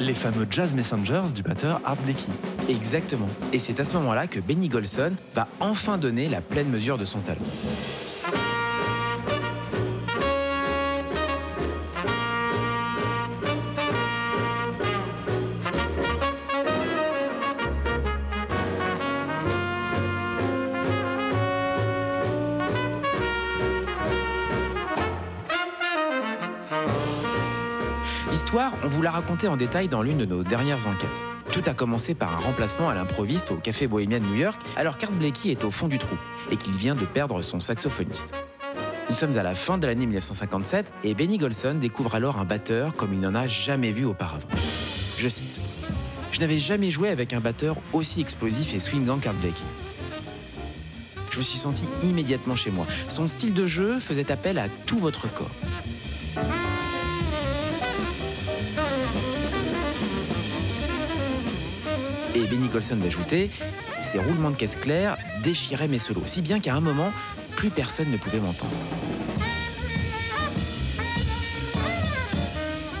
[0.00, 2.32] Les fameux Jazz Messengers du batteur Art Blakey.
[2.70, 3.26] Exactement.
[3.52, 7.04] Et c'est à ce moment-là que Benny Golson va enfin donner la pleine mesure de
[7.04, 7.40] son talent.
[28.90, 31.08] Vous l'a racontée en détail dans l'une de nos dernières enquêtes.
[31.52, 34.98] Tout a commencé par un remplacement à l'improviste au Café Bohemian de New York, alors
[34.98, 36.16] qu'Art Blakey est au fond du trou
[36.50, 38.34] et qu'il vient de perdre son saxophoniste.
[39.08, 42.92] Nous sommes à la fin de l'année 1957 et Benny Golson découvre alors un batteur
[42.94, 44.48] comme il n'en a jamais vu auparavant.
[45.16, 45.60] Je cite
[46.32, 49.62] Je n'avais jamais joué avec un batteur aussi explosif et swingant qu'Art Blakey.
[51.30, 52.86] Je me suis senti immédiatement chez moi.
[53.06, 55.50] Son style de jeu faisait appel à tout votre corps.
[62.60, 63.50] Et Benny Golson va ajouter,
[64.02, 67.10] ces roulements de caisse claire déchiraient mes solos, si bien qu'à un moment,
[67.56, 68.72] plus personne ne pouvait m'entendre.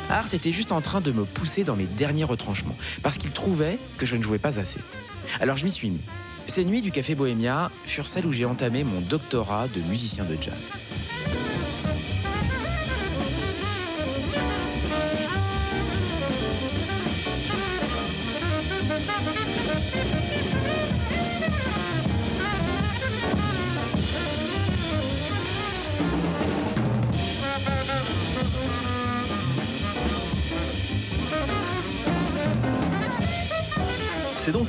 [0.08, 3.78] Art était juste en train de me pousser dans mes derniers retranchements, parce qu'il trouvait
[3.98, 4.80] que je ne jouais pas assez.
[5.40, 6.00] Alors je m'y suis mis.
[6.46, 10.40] Ces nuits du Café Bohémia furent celles où j'ai entamé mon doctorat de musicien de
[10.40, 10.70] jazz.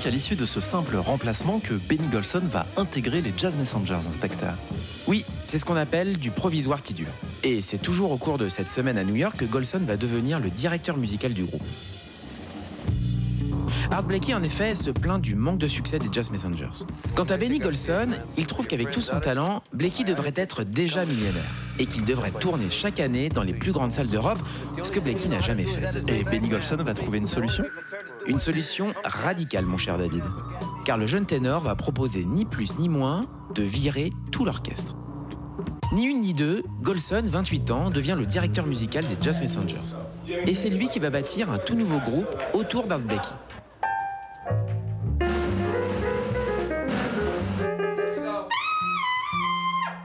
[0.01, 3.99] Donc à l'issue de ce simple remplacement que Benny Golson va intégrer les Jazz Messengers,
[4.09, 4.55] inspecteur.
[5.05, 7.11] Oui, c'est ce qu'on appelle du provisoire qui dure.
[7.43, 10.39] Et c'est toujours au cours de cette semaine à New York que Golson va devenir
[10.39, 11.61] le directeur musical du groupe.
[13.91, 16.85] Art Blakey, en effet, se plaint du manque de succès des Jazz Messengers.
[17.15, 21.43] Quant à Benny Golson, il trouve qu'avec tout son talent, Blakey devrait être déjà millionnaire
[21.77, 24.39] et qu'il devrait tourner chaque année dans les plus grandes salles d'Europe,
[24.81, 26.03] ce que Blakey n'a jamais fait.
[26.07, 27.63] Et Benny Golson va trouver une solution?
[28.31, 30.23] Une solution radicale, mon cher David.
[30.85, 33.19] Car le jeune ténor va proposer ni plus ni moins
[33.53, 34.95] de virer tout l'orchestre.
[35.91, 39.97] Ni une ni deux, Golson, 28 ans, devient le directeur musical des Jazz Messengers.
[40.47, 43.27] Et c'est lui qui va bâtir un tout nouveau groupe autour d'Art Blakey.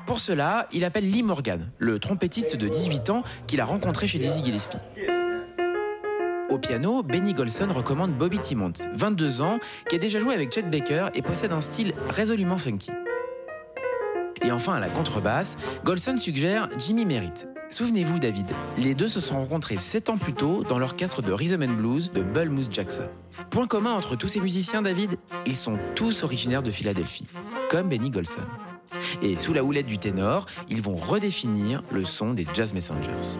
[0.04, 4.18] Pour cela, il appelle Lee Morgan, le trompettiste de 18 ans qu'il a rencontré chez
[4.18, 4.78] Dizzy Gillespie.
[6.48, 10.62] Au piano, Benny Golson recommande Bobby Timmons, 22 ans, qui a déjà joué avec Chet
[10.62, 12.92] Baker et possède un style résolument funky.
[14.42, 17.48] Et enfin, à la contrebasse, Golson suggère Jimmy Merritt.
[17.68, 21.64] Souvenez-vous, David, les deux se sont rencontrés 7 ans plus tôt dans l'orchestre de Rhythm
[21.64, 23.08] and Blues de Bull Jackson.
[23.50, 27.26] Point commun entre tous ces musiciens, David, ils sont tous originaires de Philadelphie,
[27.68, 28.40] comme Benny Golson.
[29.20, 33.36] Et sous la houlette du ténor, ils vont redéfinir le son des Jazz Messengers.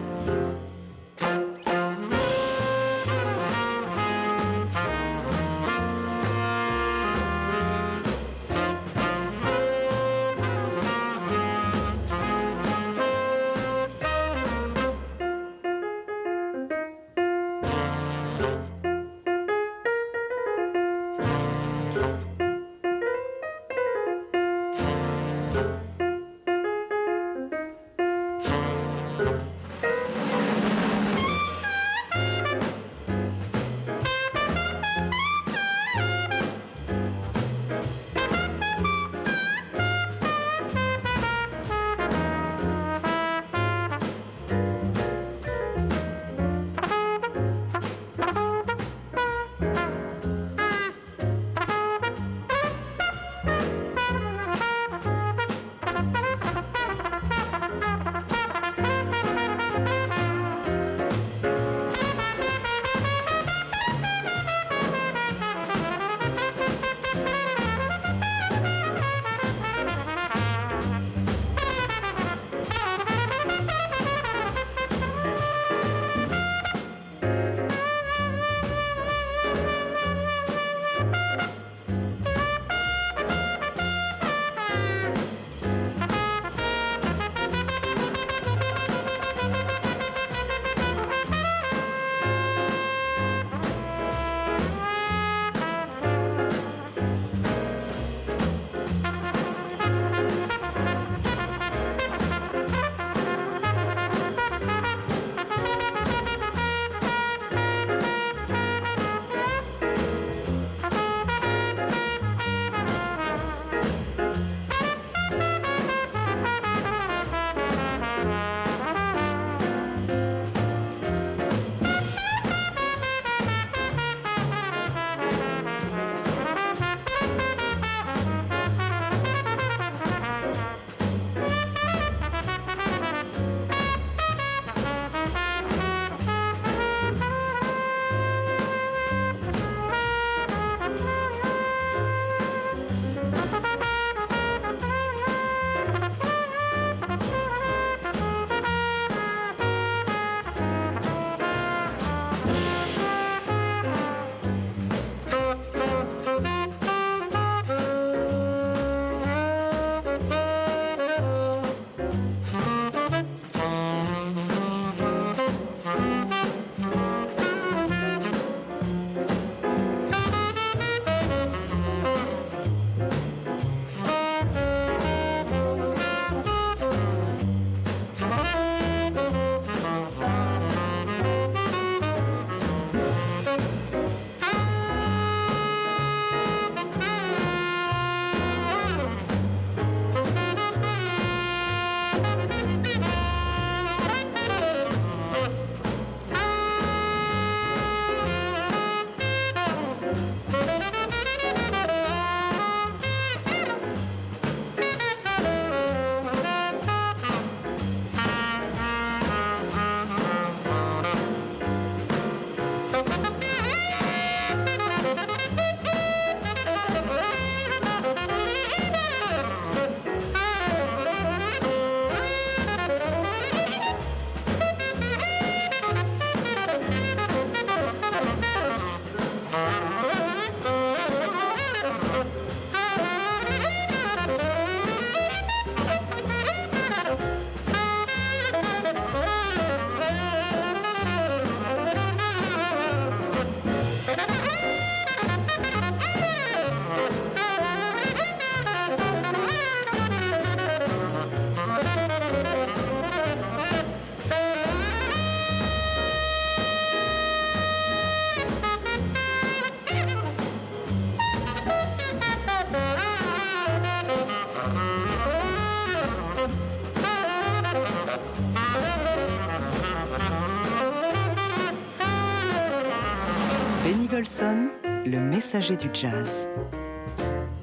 [274.05, 274.69] Golson,
[275.05, 276.47] le messager du jazz.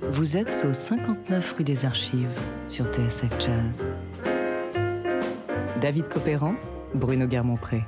[0.02, 3.92] Vous êtes au 59 rue des Archives sur TSF Jazz.
[5.80, 6.54] David Copéran,
[6.94, 7.84] Bruno Guermont-Pré.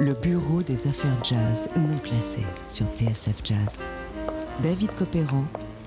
[0.00, 3.82] Le bureau des affaires jazz non classées sur TSF Jazz.
[4.62, 5.44] David Copéran,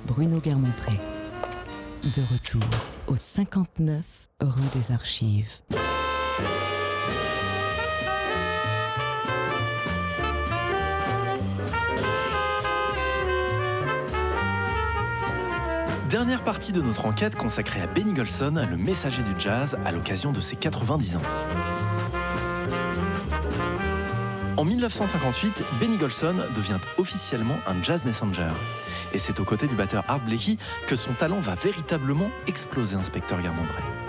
[0.07, 0.93] Bruno Guermont-Pré.
[2.03, 2.69] De retour
[3.07, 5.59] au 59 rue des Archives.
[16.11, 20.33] Dernière partie de notre enquête consacrée à Benny Golson, le messager du jazz, à l'occasion
[20.33, 21.21] de ses 90 ans.
[24.57, 28.49] En 1958, Benny Golson devient officiellement un jazz messenger.
[29.13, 33.41] Et c'est aux côtés du batteur Art Blakey que son talent va véritablement exploser, inspecteur
[33.41, 34.00] Garmont-Bray.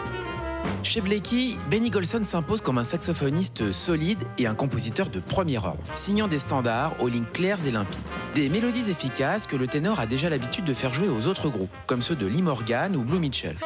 [0.84, 5.78] Chez Blakey, Benny Golson s'impose comme un saxophoniste solide et un compositeur de premier ordre,
[5.94, 7.98] signant des standards aux lignes claires et limpides.
[8.34, 11.72] Des mélodies efficaces que le ténor a déjà l'habitude de faire jouer aux autres groupes,
[11.86, 13.56] comme ceux de Lee Morgan ou Blue Mitchell.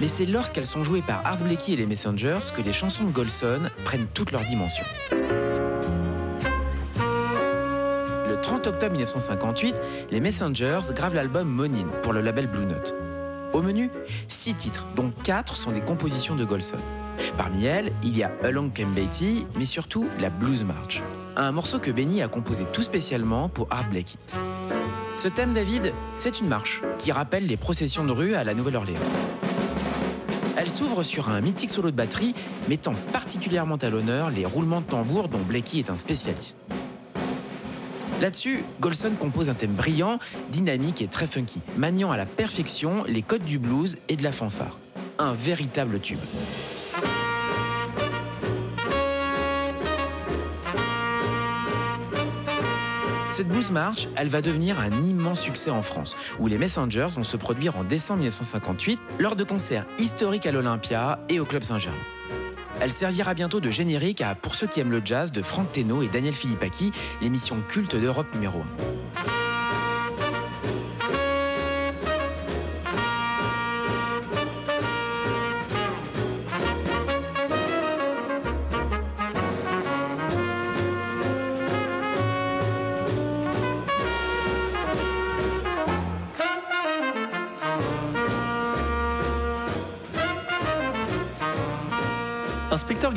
[0.00, 3.10] Mais c'est lorsqu'elles sont jouées par Art Blakey et les Messengers que les chansons de
[3.10, 4.84] Golson prennent toute leur dimension.
[8.28, 12.94] Le 30 octobre 1958, les Messengers gravent l'album Monin pour le label Blue Note.
[13.52, 13.90] Au menu,
[14.28, 16.76] six titres, dont quatre sont des compositions de Golson.
[17.36, 21.02] Parmi elles, il y a Along Came Betty, mais surtout la Blues March,
[21.36, 24.18] un morceau que Benny a composé tout spécialement pour Art Blakey.
[25.16, 29.00] Ce thème, David, c'est une marche qui rappelle les processions de rue à la Nouvelle-Orléans.
[30.56, 32.34] Elle s'ouvre sur un mythique solo de batterie,
[32.68, 36.58] mettant particulièrement à l'honneur les roulements de tambour dont Blakey est un spécialiste.
[38.20, 40.18] Là-dessus, Golson compose un thème brillant,
[40.50, 44.32] dynamique et très funky, maniant à la perfection les codes du blues et de la
[44.32, 44.76] fanfare.
[45.20, 46.18] Un véritable tube.
[53.30, 57.22] Cette blues march, elle va devenir un immense succès en France, où les Messengers vont
[57.22, 62.17] se produire en décembre 1958 lors de concerts historiques à l'Olympia et au Club Saint-Germain.
[62.80, 66.02] Elle servira bientôt de générique à Pour ceux qui aiment le jazz de Franck Teno
[66.02, 69.37] et Daniel Philippaki, l'émission culte d'Europe numéro 1.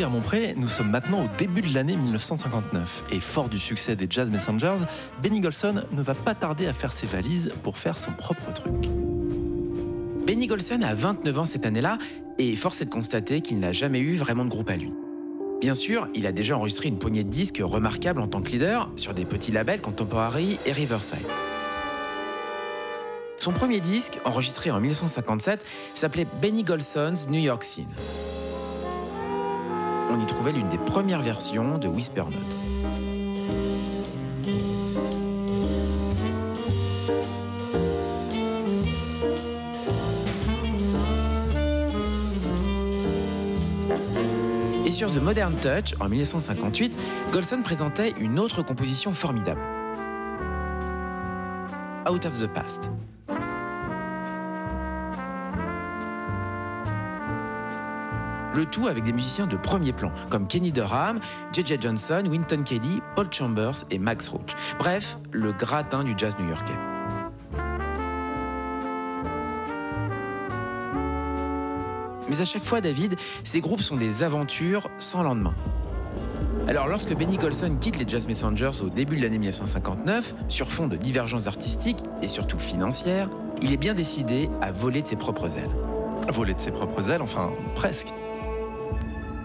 [0.02, 4.32] Guermont-Pré, nous sommes maintenant au début de l'année 1959 et fort du succès des Jazz
[4.32, 4.88] Messengers,
[5.22, 8.74] Benny Golson ne va pas tarder à faire ses valises pour faire son propre truc.
[10.26, 12.00] Benny Golson a 29 ans cette année-là
[12.40, 14.92] et force est de constater qu'il n'a jamais eu vraiment de groupe à lui.
[15.62, 18.90] Bien sûr, il a déjà enregistré une poignée de disques remarquables en tant que leader
[18.96, 21.20] sur des petits labels Contemporary et Riverside.
[23.38, 27.86] Son premier disque, enregistré en 1957, s'appelait Benny Golson's New York Scene
[30.12, 32.58] on y trouvait l'une des premières versions de Whisper Note.
[44.86, 47.00] Et sur The Modern Touch, en 1958,
[47.32, 49.62] Golson présentait une autre composition formidable.
[52.10, 52.92] Out of the Past.
[58.54, 61.20] Le tout avec des musiciens de premier plan, comme Kenny Durham,
[61.54, 61.78] J.J.
[61.80, 64.54] Johnson, Winton Kelly, Paul Chambers et Max Roach.
[64.78, 66.74] Bref, le gratin du jazz new-yorkais.
[72.30, 75.54] Mais à chaque fois, David, ces groupes sont des aventures sans lendemain.
[76.68, 80.88] Alors lorsque Benny Golson quitte les Jazz Messengers au début de l'année 1959, sur fond
[80.88, 83.30] de divergences artistiques et surtout financières,
[83.62, 85.70] il est bien décidé à voler de ses propres ailes.
[86.30, 88.14] Voler de ses propres ailes, enfin presque.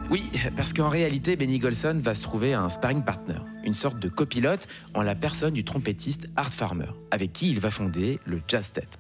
[0.09, 4.09] Oui, parce qu'en réalité, Benny Golson va se trouver un sparring partner, une sorte de
[4.09, 8.73] copilote en la personne du trompettiste Art Farmer, avec qui il va fonder le Jazz
[8.73, 8.99] Tête.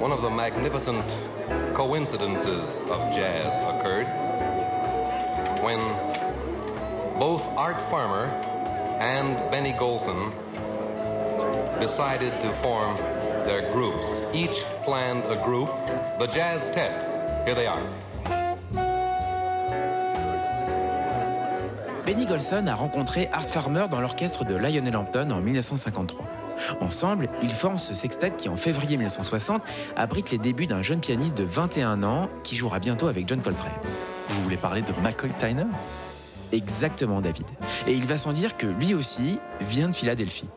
[0.00, 1.02] One of the magnificent
[1.74, 4.06] coincidences of jazz occurred
[5.64, 5.80] when
[7.18, 8.30] both Art Farmer
[9.00, 10.30] and Benny Golson
[11.80, 12.96] decided to form
[13.44, 14.06] their groups.
[14.32, 15.68] Each planned a group,
[16.20, 16.92] the Jazz Tet.
[17.44, 17.82] Here they are.
[22.06, 26.24] Benny Golson a rencontré Art Farmer dans l'orchestre de Lionel Hampton en 1953.
[26.80, 29.60] Ensemble, ils forment ce sextet qui, en février 1960,
[29.96, 33.72] abrite les débuts d'un jeune pianiste de 21 ans qui jouera bientôt avec John Coltrane.
[34.28, 35.66] Vous voulez parler de McCoy Tyner?
[36.52, 37.46] Exactement, David.
[37.88, 40.48] Et il va sans dire que lui aussi vient de Philadelphie.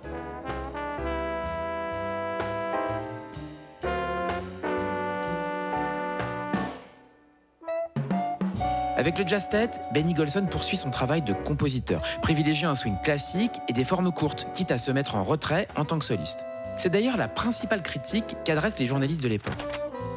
[9.00, 13.54] Avec le jazz tête, Benny Golson poursuit son travail de compositeur, privilégiant un swing classique
[13.70, 16.44] et des formes courtes, quitte à se mettre en retrait en tant que soliste.
[16.78, 19.56] C'est d'ailleurs la principale critique qu'adressent les journalistes de l'époque.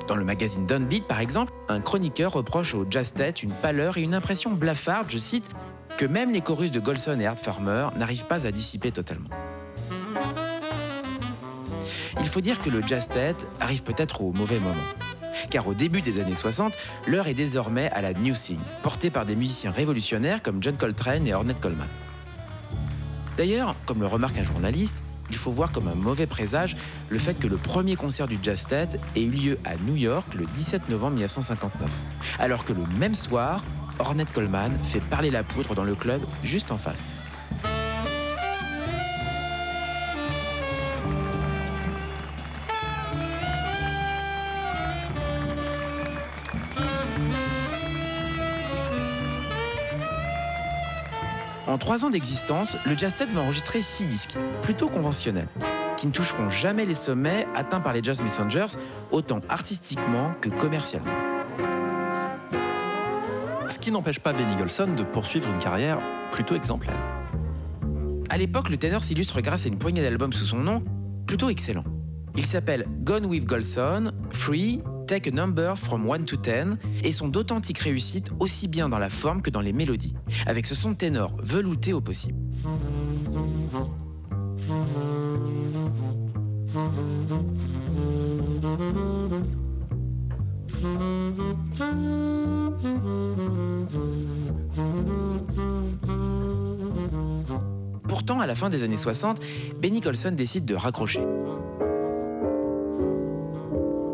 [0.09, 4.03] Dans le magazine Downbeat, par exemple, un chroniqueur reproche au jazz tête une pâleur et
[4.03, 5.49] une impression blafarde, je cite,
[5.97, 9.31] que même les chorus de Golson et Art Farmer n'arrivent pas à dissiper totalement.
[12.19, 14.75] Il faut dire que le jazz tête arrive peut-être au mauvais moment
[15.51, 16.75] car au début des années 60,
[17.07, 21.27] l'heure est désormais à la New Thing, portée par des musiciens révolutionnaires comme John Coltrane
[21.27, 21.89] et Ornette Coleman.
[23.37, 26.77] D'ailleurs, comme le remarque un journaliste, il faut voir comme un mauvais présage
[27.09, 30.35] le fait que le premier concert du Jazz Ted ait eu lieu à New York
[30.35, 31.91] le 17 novembre 1959,
[32.39, 33.65] alors que le même soir,
[33.99, 37.15] Ornette Coleman fait parler la poudre dans le club juste en face.
[51.73, 55.49] En trois ans d'existence, le Jazz Set va enregistrer six disques, plutôt conventionnels,
[55.97, 58.77] qui ne toucheront jamais les sommets atteints par les Jazz Messengers,
[59.11, 61.11] autant artistiquement que commercialement.
[63.71, 65.99] Ce qui n'empêche pas Benny Golson de poursuivre une carrière
[66.31, 66.99] plutôt exemplaire.
[68.29, 70.85] À l'époque, le ténor s'illustre grâce à une poignée d'albums sous son nom,
[71.27, 71.85] plutôt excellent.
[72.37, 74.83] Il s'appelle Gone with Golson, Free,
[75.13, 79.43] A Number from 1 to 10 et sont d'authentiques réussites aussi bien dans la forme
[79.43, 80.15] que dans les mélodies,
[80.47, 82.39] avec ce son ténor velouté au possible.
[98.09, 99.41] Pourtant, à la fin des années 60,
[99.79, 101.21] Benny Colson décide de raccrocher.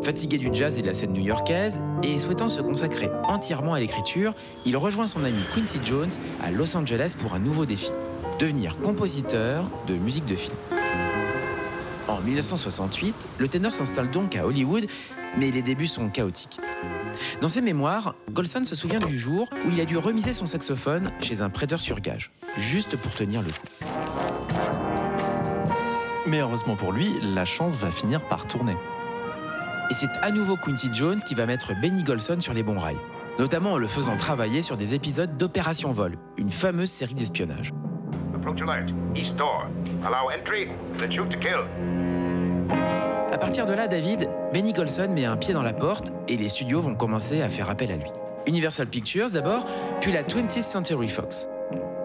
[0.03, 4.33] Fatigué du jazz et de la scène new-yorkaise et souhaitant se consacrer entièrement à l'écriture,
[4.65, 7.91] il rejoint son ami Quincy Jones à Los Angeles pour un nouveau défi
[8.39, 10.55] devenir compositeur de musique de film.
[12.07, 14.85] En 1968, le ténor s'installe donc à Hollywood,
[15.37, 16.59] mais les débuts sont chaotiques.
[17.41, 21.11] Dans ses mémoires, Golson se souvient du jour où il a dû remiser son saxophone
[21.19, 23.85] chez un prêteur sur gage, juste pour tenir le coup.
[26.25, 28.75] Mais heureusement pour lui, la chance va finir par tourner.
[29.89, 32.99] Et c'est à nouveau Quincy Jones qui va mettre Benny Golson sur les bons rails,
[33.39, 37.73] notamment en le faisant travailler sur des épisodes d'Opération Vol, une fameuse série d'espionnage.
[43.31, 46.49] À partir de là, David, Benny Golson met un pied dans la porte et les
[46.49, 48.09] studios vont commencer à faire appel à lui.
[48.45, 49.65] Universal Pictures d'abord,
[50.01, 51.47] puis la 20th Century Fox.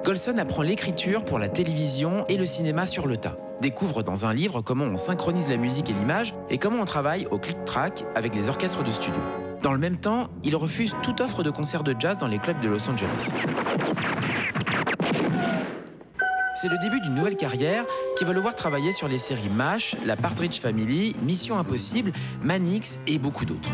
[0.04, 3.38] Golson apprend l'écriture pour la télévision et le cinéma sur le tas.
[3.62, 7.26] Découvre dans un livre comment on synchronise la musique et l'image et comment on travaille
[7.30, 9.18] au click-track avec les orchestres de studio.
[9.62, 12.60] Dans le même temps, il refuse toute offre de concert de jazz dans les clubs
[12.60, 13.30] de Los Angeles.
[16.54, 17.86] C'est le début d'une nouvelle carrière
[18.18, 22.98] qui va le voir travailler sur les séries MASH, La Partridge Family, Mission Impossible, Manix
[23.06, 23.70] et beaucoup d'autres.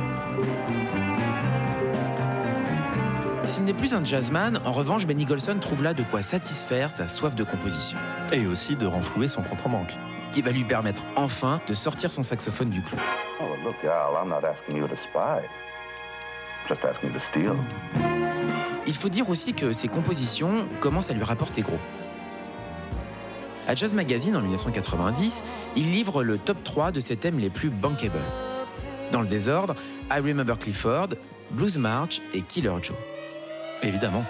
[3.51, 7.09] S'il n'est plus un jazzman, en revanche, Benny Golson trouve là de quoi satisfaire sa
[7.09, 7.99] soif de composition.
[8.31, 9.93] Et aussi de renflouer son compte en banque.
[10.31, 12.97] Qui va lui permettre enfin de sortir son saxophone du clou.
[13.41, 15.45] Oh, look, Al, I'm not asking you to spy.
[16.69, 17.57] Just asking you to steal.
[18.87, 21.81] Il faut dire aussi que ses compositions commencent à lui rapporter gros.
[23.67, 25.45] À Jazz Magazine en 1990,
[25.75, 28.21] il livre le top 3 de ses thèmes les plus bankable.
[29.11, 29.75] Dans le désordre,
[30.09, 31.09] I Remember Clifford,
[31.51, 32.95] Blues March et Killer Joe.
[33.83, 34.24] Évidemment.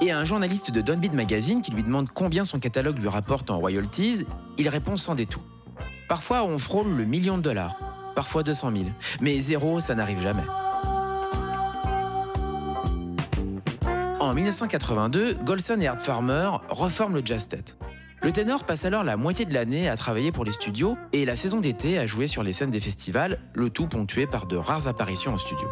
[0.00, 3.50] Et à un journaliste de Downbeat Magazine qui lui demande combien son catalogue lui rapporte
[3.50, 4.26] en royalties,
[4.58, 5.42] il répond sans détour.
[6.08, 7.76] Parfois, on frôle le million de dollars,
[8.14, 8.84] parfois 200 000,
[9.20, 10.44] mais zéro, ça n'arrive jamais.
[14.20, 17.76] En 1982, Golson et Art Farmer reforment le Jazz Tête.
[18.26, 21.36] Le ténor passe alors la moitié de l'année à travailler pour les studios et la
[21.36, 24.88] saison d'été à jouer sur les scènes des festivals, le tout ponctué par de rares
[24.88, 25.68] apparitions en studio.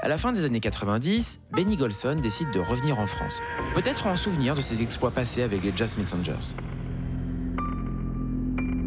[0.00, 3.40] À la fin des années 90, Benny Golson décide de revenir en France,
[3.74, 6.54] peut-être en souvenir de ses exploits passés avec les Jazz Messengers.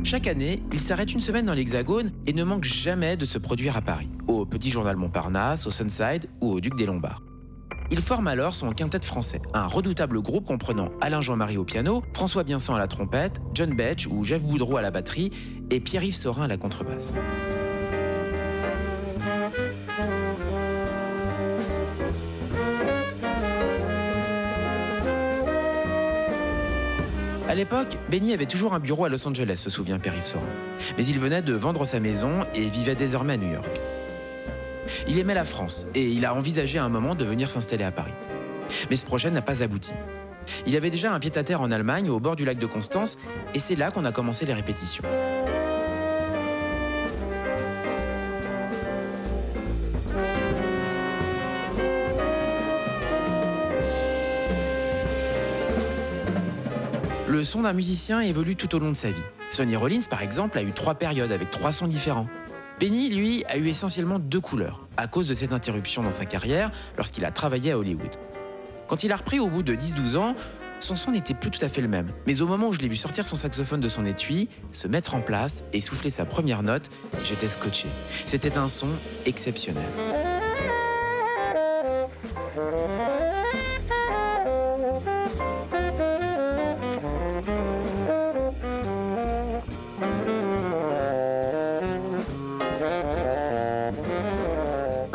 [0.06, 3.76] Chaque année, il s'arrête une semaine dans l'Hexagone et ne manque jamais de se produire
[3.76, 7.22] à Paris, au Petit Journal Montparnasse, au Sunside ou au Duc des Lombards.
[7.94, 12.44] Il forme alors son quintet français, un redoutable groupe comprenant Alain Jean-Marie au piano, François
[12.44, 15.30] Biensan à la trompette, John Betch ou Jeff Boudreau à la batterie
[15.70, 17.14] et Pierre-Yves Sorin à la contrebasse.
[27.50, 30.46] À l'époque, Benny avait toujours un bureau à Los Angeles, se souvient Pierre-Yves Sorin.
[30.98, 33.82] Mais il venait de vendre sa maison et vivait désormais à New York.
[35.08, 38.14] Il aimait la France et il a envisagé un moment de venir s'installer à Paris.
[38.90, 39.92] Mais ce projet n'a pas abouti.
[40.66, 43.18] Il avait déjà un pied-à-terre en Allemagne, au bord du lac de Constance,
[43.54, 45.04] et c'est là qu'on a commencé les répétitions.
[57.28, 59.16] Le son d'un musicien évolue tout au long de sa vie.
[59.50, 62.28] Sonny Rollins, par exemple, a eu trois périodes avec trois sons différents.
[62.82, 66.72] Benny, lui, a eu essentiellement deux couleurs, à cause de cette interruption dans sa carrière
[66.98, 68.10] lorsqu'il a travaillé à Hollywood.
[68.88, 70.36] Quand il a repris au bout de 10-12 ans,
[70.80, 72.12] son son n'était plus tout à fait le même.
[72.26, 75.14] Mais au moment où je l'ai vu sortir son saxophone de son étui, se mettre
[75.14, 76.90] en place et souffler sa première note,
[77.24, 77.86] j'étais scotché.
[78.26, 78.90] C'était un son
[79.28, 79.86] exceptionnel.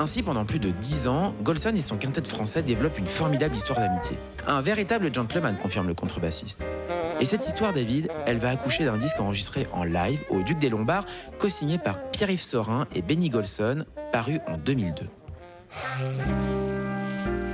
[0.07, 3.81] Ainsi, pendant plus de 10 ans, Golson et son quintet français développent une formidable histoire
[3.81, 4.17] d'amitié.
[4.47, 6.65] Un véritable gentleman, confirme le contrebassiste.
[7.21, 10.69] Et cette histoire, David, elle va accoucher d'un disque enregistré en live au Duc des
[10.69, 11.07] Lombards,
[11.41, 15.09] co-signé par Pierre-Yves Sorin et Benny Golson, paru en 2002.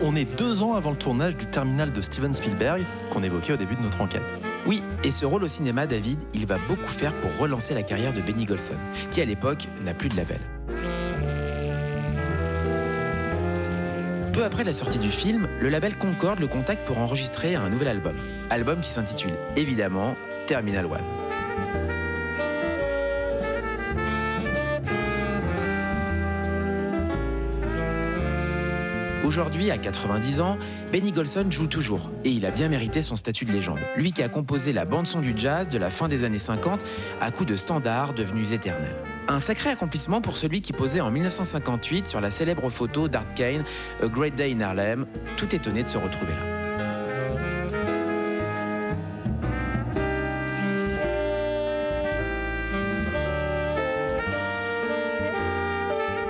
[0.03, 3.57] On est deux ans avant le tournage du Terminal de Steven Spielberg, qu'on évoquait au
[3.57, 4.21] début de notre enquête.
[4.67, 8.13] Oui, et ce rôle au cinéma, David, il va beaucoup faire pour relancer la carrière
[8.13, 8.77] de Benny Golson,
[9.11, 10.41] qui à l'époque n'a plus de label.
[14.33, 17.89] Peu après la sortie du film, le label Concorde le contacte pour enregistrer un nouvel
[17.89, 18.17] album.
[18.49, 20.17] Album qui s'intitule évidemment
[20.47, 21.03] Terminal One.
[29.23, 30.57] Aujourd'hui, à 90 ans,
[30.93, 33.81] Benny Golson joue toujours et il a bien mérité son statut de légende.
[33.99, 36.83] Lui qui a composé la bande-son du jazz de la fin des années 50
[37.21, 38.97] à coups de standards devenus éternels.
[39.29, 43.65] Un sacré accomplissement pour celui qui posait en 1958 sur la célèbre photo d'Art Kane,
[44.03, 45.07] A Great Day in Harlem,
[45.37, 46.63] tout étonné de se retrouver là.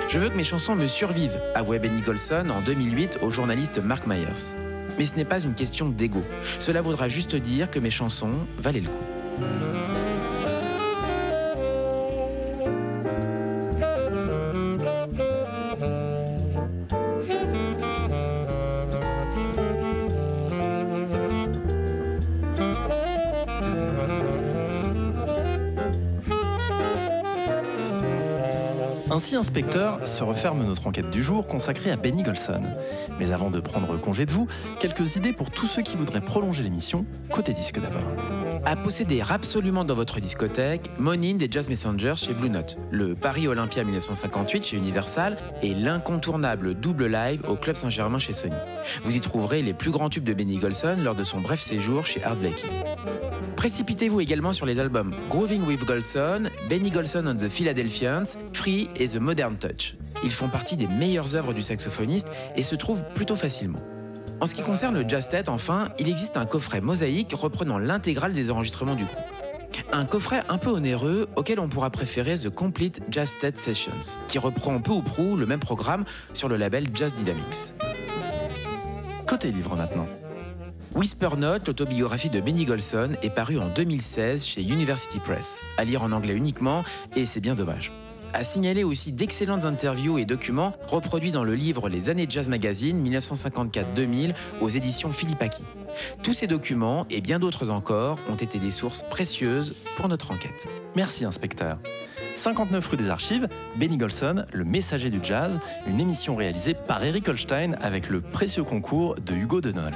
[0.08, 4.06] Je veux que mes chansons me survivent, avouait Benny Golson en 2008 au journaliste Mark
[4.06, 4.54] Myers.
[4.98, 6.22] Mais ce n'est pas une question d'ego.
[6.58, 10.01] Cela voudra juste dire que mes chansons valaient le coup.
[29.42, 32.62] Inspecteur, se referme notre enquête du jour consacrée à Benny Golson.
[33.18, 34.46] Mais avant de prendre congé de vous,
[34.78, 38.02] quelques idées pour tous ceux qui voudraient prolonger l'émission, côté disque d'abord.
[38.64, 43.48] À posséder absolument dans votre discothèque, Monin des Jazz Messengers chez Blue Note, le Paris
[43.48, 48.54] Olympia 1958 chez Universal et l'incontournable double live au Club Saint-Germain chez Sony.
[49.02, 52.06] Vous y trouverez les plus grands tubes de Benny Golson lors de son bref séjour
[52.06, 52.68] chez Art Blakey.
[53.56, 59.08] Précipitez-vous également sur les albums Grooving with Golson, Benny Golson and the Philadelphians, Free et
[59.08, 59.96] The Modern Touch.
[60.22, 63.80] Ils font partie des meilleures œuvres du saxophoniste et se trouvent plutôt facilement.
[64.42, 68.32] En ce qui concerne le jazz tête, enfin, il existe un coffret mosaïque reprenant l'intégrale
[68.32, 69.16] des enregistrements du groupe.
[69.92, 74.40] Un coffret un peu onéreux auquel on pourra préférer The Complete Jazz Ted Sessions, qui
[74.40, 76.04] reprend peu ou prou le même programme
[76.34, 77.76] sur le label Jazz Dynamics.
[79.28, 80.08] Côté livre maintenant.
[80.96, 86.02] Whisper Note, l'autobiographie de Benny Golson, est parue en 2016 chez University Press, à lire
[86.02, 86.82] en anglais uniquement,
[87.14, 87.92] et c'est bien dommage.
[88.34, 93.06] À signaler aussi d'excellentes interviews et documents reproduits dans le livre Les années Jazz Magazine
[93.06, 94.32] 1954-2000
[94.62, 95.62] aux éditions Philippe Aki.
[96.22, 100.66] Tous ces documents et bien d'autres encore ont été des sources précieuses pour notre enquête.
[100.96, 101.78] Merci, inspecteur.
[102.36, 107.28] 59 rue des Archives, Benny Golson, le messager du jazz, une émission réalisée par Eric
[107.28, 109.92] Holstein avec le précieux concours de Hugo Denol.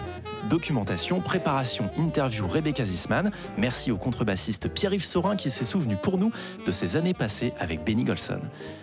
[0.49, 3.31] Documentation, préparation, interview Rebecca Zisman.
[3.59, 6.31] Merci au contrebassiste Pierre-Yves Sorin qui s'est souvenu pour nous
[6.67, 8.41] de ses années passées avec Benny Golson.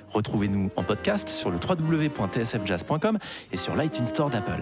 [0.09, 3.17] Retrouvez-nous en podcast sur le www.tsfjazz.com
[3.51, 4.61] et sur l'iTunes Store d'Apple.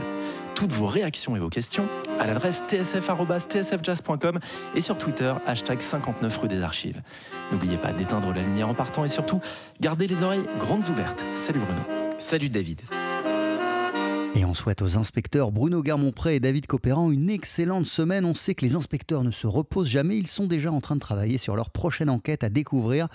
[0.56, 1.88] Toutes vos réactions et vos questions
[2.19, 4.40] à l'adresse tsf.tsfjazz.com
[4.76, 7.02] et sur Twitter, hashtag 59 rue des Archives.
[7.52, 9.40] N'oubliez pas d'éteindre la lumière en partant et surtout,
[9.80, 11.23] gardez les oreilles grandes ouvertes.
[11.36, 11.82] Salut Bruno.
[12.19, 12.82] Salut David.
[14.36, 18.23] Et on souhaite aux inspecteurs Bruno Garmont-Pré et David Copéran une excellente semaine.
[18.23, 20.18] On sait que les inspecteurs ne se reposent jamais.
[20.18, 23.07] Ils sont déjà en train de travailler sur leur prochaine enquête à découvrir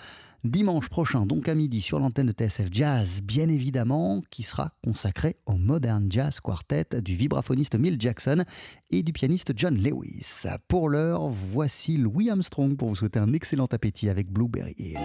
[0.47, 5.37] dimanche prochain, donc à midi, sur l'antenne de TSF Jazz, bien évidemment, qui sera consacré
[5.47, 8.45] au Modern Jazz Quartet du vibraphoniste Mill Jackson
[8.91, 10.45] et du pianiste John Lewis.
[10.69, 14.99] Pour l'heure, voici Louis Armstrong pour vous souhaiter un excellent appétit avec Blueberry Hill.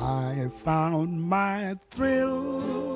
[0.00, 2.88] I found my thrill